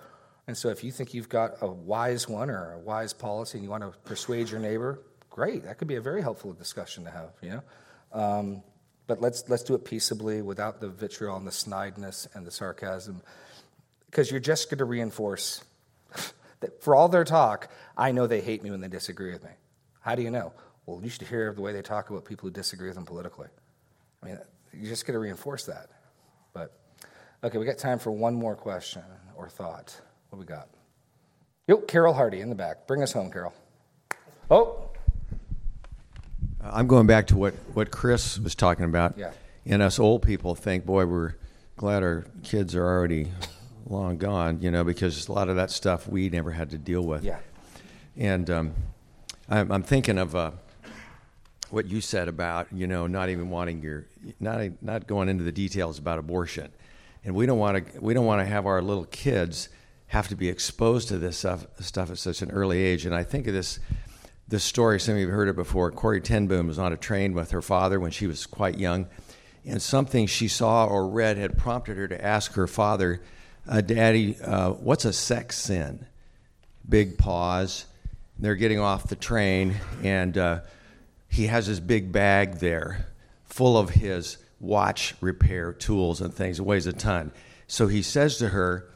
[0.47, 3.65] And so if you think you've got a wise one or a wise policy and
[3.65, 5.63] you want to persuade your neighbor, great.
[5.63, 7.63] That could be a very helpful discussion to have, you know?
[8.13, 8.63] Um,
[9.07, 13.21] but let's, let's do it peaceably without the vitriol and the snideness and the sarcasm.
[14.05, 15.63] Because you're just going to reinforce
[16.59, 19.51] that for all their talk, I know they hate me when they disagree with me.
[20.01, 20.53] How do you know?
[20.85, 23.47] Well, you should hear the way they talk about people who disagree with them politically.
[24.21, 24.37] I mean,
[24.73, 25.89] you're just going to reinforce that.
[26.53, 26.77] But,
[27.43, 29.03] okay, we got time for one more question
[29.35, 29.99] or thought.
[30.29, 30.69] What we got?
[31.67, 32.85] Yo, Carol Hardy in the back.
[32.87, 33.53] Bring us home, Carol.
[34.51, 34.89] Oh.
[36.61, 39.17] I'm going back to what, what Chris was talking about.
[39.17, 39.31] Yeah.
[39.65, 41.35] And us old people think, boy, we're
[41.77, 43.31] glad our kids are already
[43.87, 47.01] long gone, you know, because a lot of that stuff we never had to deal
[47.01, 47.23] with.
[47.23, 47.39] Yeah.
[48.17, 48.73] And um,
[49.49, 50.51] I'm, I'm thinking of uh,
[51.69, 54.05] what you said about you know not even wanting your
[54.39, 56.71] not not going into the details about abortion,
[57.23, 59.69] and we don't want to we don't want to have our little kids
[60.07, 63.05] have to be exposed to this stuff, stuff at such an early age.
[63.05, 63.79] And I think of this
[64.47, 64.99] this story.
[64.99, 65.91] Some of you have heard it before.
[65.91, 69.07] Corrie ten Boom was on a train with her father when she was quite young,
[69.65, 73.21] and something she saw or read had prompted her to ask her father,
[73.67, 76.05] uh, "Daddy, uh, what's a sex sin?"
[76.87, 77.85] Big pause.
[78.37, 80.59] They're getting off the train, and uh,
[81.35, 83.07] he has his big bag there
[83.43, 86.59] full of his watch repair tools and things.
[86.59, 87.33] It weighs a ton.
[87.67, 88.87] So he says to her,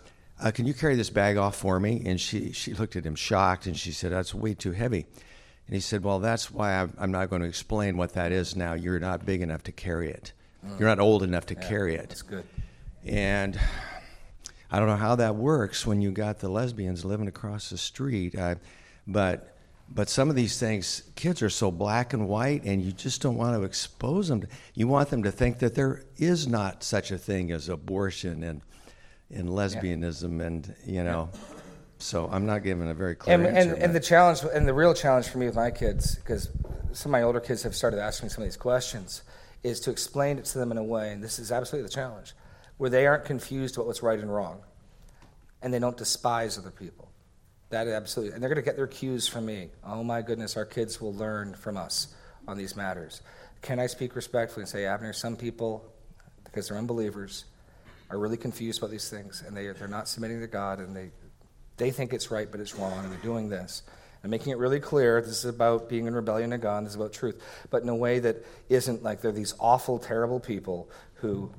[0.42, 2.02] uh, Can you carry this bag off for me?
[2.06, 5.06] And she, she looked at him shocked and she said, That's way too heavy.
[5.68, 8.74] And he said, Well, that's why I'm, not going to explain what that is now.
[8.74, 10.32] You're not big enough to carry it,
[10.66, 10.80] mm.
[10.80, 12.08] you're not old enough to yeah, carry it.
[12.08, 12.46] That's good.
[13.06, 13.60] And
[14.72, 18.40] I don't know how that works when you got the lesbians living across the street,
[18.40, 18.56] uh,
[19.06, 19.58] but
[19.92, 23.36] but some of these things, kids are so black and white, and you just don't
[23.36, 24.44] want to expose them.
[24.76, 28.62] You want them to think that there is not such a thing as abortion and
[29.32, 30.46] and lesbianism, yeah.
[30.46, 31.30] and you know.
[31.34, 31.40] Yeah.
[32.02, 33.74] So I'm not giving a very clear and, answer.
[33.74, 36.50] And, and the challenge, and the real challenge for me with my kids, because
[36.94, 39.24] some of my older kids have started asking some of these questions,
[39.64, 42.34] is to explain it to them in a way, and this is absolutely the challenge,
[42.78, 44.62] where they aren't confused about what's right and wrong,
[45.62, 47.09] and they don't despise other people
[47.70, 49.70] that absolutely, and they're going to get their cues from me.
[49.86, 52.13] Oh my goodness, our kids will learn from us
[52.47, 53.22] on these matters.
[53.61, 55.86] Can I speak respectfully and say, Abner, some people,
[56.45, 57.45] because they're unbelievers,
[58.09, 61.11] are really confused about these things, and they, they're not submitting to God, and they,
[61.78, 63.84] they think it's right, but it's wrong, and they're doing this.
[64.24, 66.95] And making it really clear this is about being in rebellion to God, this is
[66.95, 71.51] about truth, but in a way that isn't like they're these awful, terrible people who,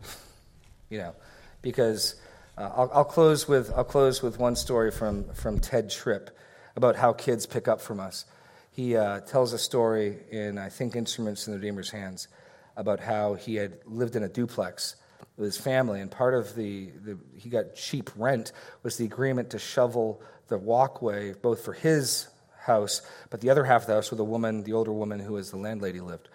[0.90, 1.14] you know,
[1.62, 2.16] because
[2.60, 6.30] uh, I'll, I'll, close with, I'll close with one story from, from Tedd Tripp
[6.76, 8.26] about how kids pick up from us.
[8.70, 12.28] He uh, tells a story in, I think, Instruments in the Redeemer's Hands
[12.76, 14.96] about how he had lived in a duplex
[15.38, 18.52] with his family, and part of the, the he got cheap rent
[18.82, 23.00] was the agreement to shovel the walkway both for his house,
[23.30, 25.50] but the other half of the house where the woman, the older woman who was
[25.50, 26.28] the landlady, lived.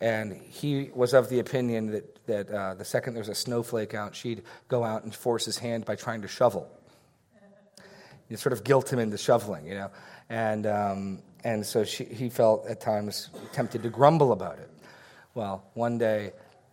[0.00, 3.94] And he was of the opinion that, that uh, the second there was a snowflake
[3.94, 6.70] out, she'd go out and force his hand by trying to shovel.
[8.28, 9.90] You sort of guilt him into shoveling, you know.
[10.28, 14.70] And, um, and so she, he felt at times tempted to grumble about it.
[15.34, 16.32] Well, one day,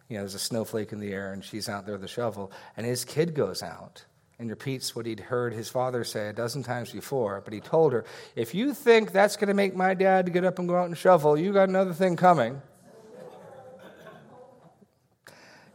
[0.10, 2.52] you know, there's a snowflake in the air, and she's out there with the shovel,
[2.78, 4.04] and his kid goes out
[4.38, 7.42] and repeats what he'd heard his father say a dozen times before.
[7.44, 8.04] But he told her,
[8.36, 10.98] If you think that's going to make my dad get up and go out and
[10.98, 12.62] shovel, you got another thing coming.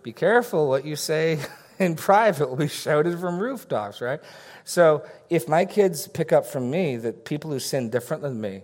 [0.03, 1.39] Be careful what you say
[1.79, 4.21] in private will be shouted from rooftops, right?
[4.65, 8.63] So if my kids pick up from me that people who sin different than me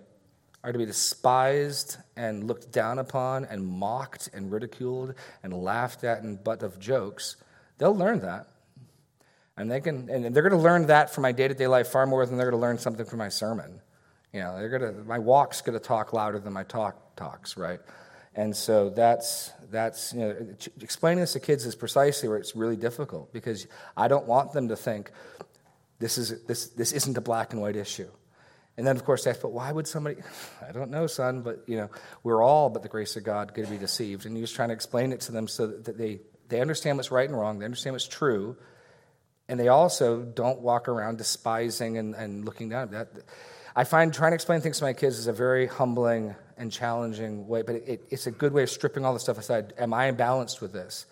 [0.62, 6.22] are to be despised and looked down upon and mocked and ridiculed and laughed at
[6.22, 7.36] and butt of jokes,
[7.78, 8.48] they'll learn that.
[9.56, 12.26] And they can and they're going to learn that from my day-to-day life far more
[12.26, 13.80] than they're going to learn something from my sermon.
[14.32, 17.80] You know, they're gonna my walk's gonna talk louder than my talk talks, right?
[18.36, 20.36] And so that's that's you know
[20.80, 23.66] explaining this to kids is precisely where it's really difficult because
[23.96, 25.10] I don't want them to think
[25.98, 28.08] this is this this isn't a black and white issue.
[28.76, 30.16] And then of course they ask, but why would somebody
[30.68, 31.90] I don't know, son, but you know,
[32.22, 34.26] we're all but the grace of God going to be deceived.
[34.26, 37.10] And he was trying to explain it to them so that they, they understand what's
[37.10, 38.54] right and wrong, they understand what's true,
[39.48, 42.94] and they also don't walk around despising and, and looking down.
[42.94, 43.22] At that
[43.74, 47.46] I find trying to explain things to my kids is a very humbling and challenging
[47.46, 49.74] way, but it, it's a good way of stripping all the stuff aside.
[49.78, 51.06] Am I imbalanced with this?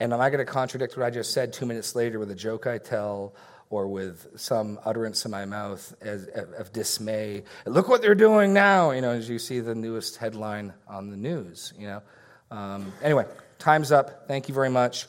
[0.00, 2.34] And am I going to contradict what I just said two minutes later with a
[2.34, 3.34] joke I tell
[3.70, 7.44] or with some utterance in my mouth as, of, dismay?
[7.66, 11.16] Look what they're doing now, you know, as you see the newest headline on the
[11.16, 12.02] news, you know.
[12.50, 13.26] Um, anyway,
[13.58, 14.26] time's up.
[14.28, 15.06] Thank you very much,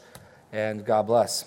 [0.52, 1.46] and God bless.